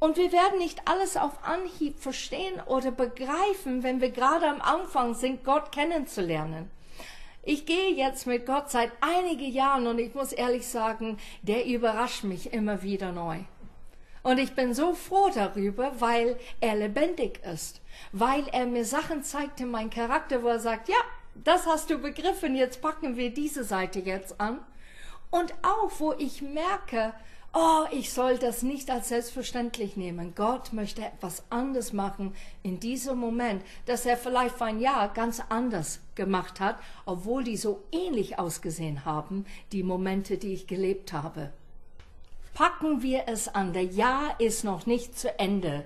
Und 0.00 0.16
wir 0.16 0.32
werden 0.32 0.58
nicht 0.58 0.88
alles 0.88 1.18
auf 1.18 1.44
Anhieb 1.44 1.98
verstehen 1.98 2.58
oder 2.66 2.90
begreifen, 2.90 3.82
wenn 3.82 4.00
wir 4.00 4.10
gerade 4.10 4.48
am 4.48 4.62
Anfang 4.62 5.14
sind, 5.14 5.44
Gott 5.44 5.72
kennenzulernen. 5.72 6.70
Ich 7.42 7.66
gehe 7.66 7.94
jetzt 7.94 8.26
mit 8.26 8.46
Gott 8.46 8.70
seit 8.70 8.92
einigen 9.00 9.52
Jahren 9.52 9.86
und 9.86 9.98
ich 9.98 10.14
muss 10.14 10.32
ehrlich 10.32 10.66
sagen, 10.66 11.18
der 11.42 11.66
überrascht 11.66 12.24
mich 12.24 12.52
immer 12.52 12.82
wieder 12.82 13.12
neu. 13.12 13.40
Und 14.22 14.38
ich 14.38 14.54
bin 14.54 14.74
so 14.74 14.94
froh 14.94 15.30
darüber, 15.34 15.92
weil 16.00 16.38
er 16.60 16.76
lebendig 16.76 17.40
ist, 17.44 17.80
weil 18.12 18.46
er 18.48 18.66
mir 18.66 18.84
Sachen 18.84 19.22
zeigt 19.22 19.60
in 19.60 19.70
meinem 19.70 19.90
Charakter, 19.90 20.42
wo 20.42 20.48
er 20.48 20.60
sagt, 20.60 20.88
ja, 20.88 20.98
das 21.34 21.66
hast 21.66 21.88
du 21.90 21.98
begriffen, 21.98 22.54
jetzt 22.54 22.82
packen 22.82 23.16
wir 23.16 23.32
diese 23.32 23.64
Seite 23.64 24.00
jetzt 24.00 24.40
an. 24.40 24.58
Und 25.30 25.54
auch, 25.62 25.90
wo 25.98 26.12
ich 26.12 26.42
merke, 26.42 27.14
oh, 27.52 27.84
ich 27.92 28.12
soll 28.12 28.38
das 28.38 28.62
nicht 28.62 28.90
als 28.90 29.08
selbstverständlich 29.08 29.96
nehmen. 29.96 30.34
Gott 30.34 30.72
möchte 30.72 31.02
etwas 31.02 31.44
anders 31.50 31.92
machen 31.92 32.34
in 32.62 32.78
diesem 32.78 33.18
Moment, 33.18 33.62
dass 33.86 34.06
er 34.06 34.16
vielleicht 34.16 34.56
vor 34.56 34.66
ein 34.66 34.80
Jahr 34.80 35.12
ganz 35.12 35.40
anders 35.48 36.00
gemacht 36.14 36.60
hat, 36.60 36.78
obwohl 37.06 37.44
die 37.44 37.56
so 37.56 37.82
ähnlich 37.90 38.38
ausgesehen 38.38 39.04
haben, 39.04 39.46
die 39.72 39.82
Momente, 39.82 40.36
die 40.36 40.52
ich 40.52 40.66
gelebt 40.66 41.12
habe. 41.12 41.52
Packen 42.54 43.02
wir 43.02 43.24
es 43.26 43.48
an, 43.48 43.72
der 43.72 43.84
Jahr 43.84 44.38
ist 44.38 44.64
noch 44.64 44.86
nicht 44.86 45.18
zu 45.18 45.38
Ende. 45.38 45.84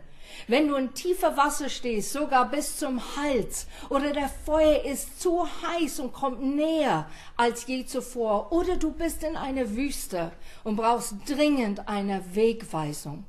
Wenn 0.48 0.68
du 0.68 0.74
in 0.74 0.94
tiefer 0.94 1.36
Wasser 1.36 1.68
stehst, 1.68 2.12
sogar 2.12 2.50
bis 2.50 2.78
zum 2.78 3.00
Hals, 3.16 3.66
oder 3.88 4.12
der 4.12 4.28
Feuer 4.28 4.84
ist 4.84 5.20
zu 5.20 5.46
heiß 5.46 6.00
und 6.00 6.12
kommt 6.12 6.42
näher 6.42 7.08
als 7.36 7.66
je 7.66 7.84
zuvor, 7.86 8.50
oder 8.52 8.76
du 8.76 8.90
bist 8.90 9.22
in 9.22 9.36
einer 9.36 9.70
Wüste 9.70 10.32
und 10.64 10.76
brauchst 10.76 11.14
dringend 11.26 11.88
eine 11.88 12.34
Wegweisung. 12.34 13.24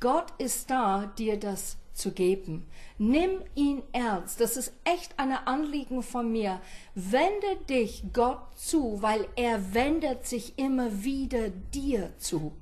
Gott 0.00 0.26
ist 0.38 0.70
da, 0.70 1.12
dir 1.16 1.38
das 1.38 1.76
zu 1.94 2.12
geben. 2.12 2.66
Nimm 2.98 3.42
ihn 3.54 3.82
ernst. 3.92 4.40
Das 4.40 4.56
ist 4.56 4.72
echt 4.84 5.18
ein 5.18 5.32
Anliegen 5.32 6.02
von 6.02 6.30
mir. 6.30 6.60
Wende 6.94 7.64
dich 7.68 8.02
Gott 8.12 8.40
zu, 8.56 9.00
weil 9.00 9.28
er 9.36 9.74
wendet 9.74 10.26
sich 10.26 10.58
immer 10.58 11.04
wieder 11.04 11.50
dir 11.50 12.12
zu. 12.18 12.52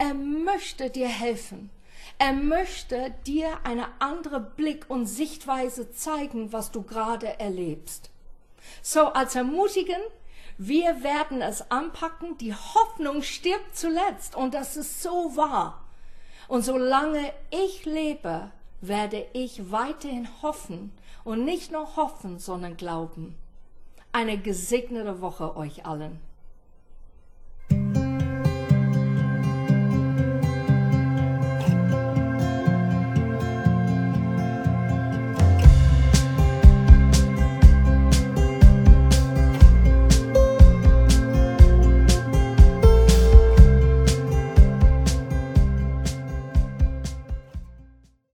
Er 0.00 0.14
möchte 0.14 0.88
dir 0.88 1.08
helfen. 1.08 1.68
Er 2.16 2.32
möchte 2.32 3.14
dir 3.26 3.58
eine 3.64 3.86
andere 3.98 4.40
Blick 4.40 4.88
und 4.88 5.04
Sichtweise 5.04 5.92
zeigen, 5.92 6.54
was 6.54 6.70
du 6.70 6.80
gerade 6.80 7.38
erlebst. 7.38 8.08
So 8.80 9.08
als 9.08 9.34
Ermutigen, 9.34 10.00
wir 10.56 11.02
werden 11.02 11.42
es 11.42 11.70
anpacken. 11.70 12.38
Die 12.38 12.54
Hoffnung 12.54 13.22
stirbt 13.22 13.76
zuletzt 13.76 14.36
und 14.36 14.54
das 14.54 14.78
ist 14.78 15.02
so 15.02 15.36
wahr. 15.36 15.84
Und 16.48 16.62
solange 16.62 17.34
ich 17.50 17.84
lebe, 17.84 18.50
werde 18.80 19.26
ich 19.34 19.70
weiterhin 19.70 20.28
hoffen 20.40 20.92
und 21.24 21.44
nicht 21.44 21.72
nur 21.72 21.96
hoffen, 21.96 22.38
sondern 22.38 22.78
glauben. 22.78 23.36
Eine 24.12 24.38
gesegnete 24.38 25.20
Woche 25.20 25.58
euch 25.58 25.84
allen. 25.84 26.20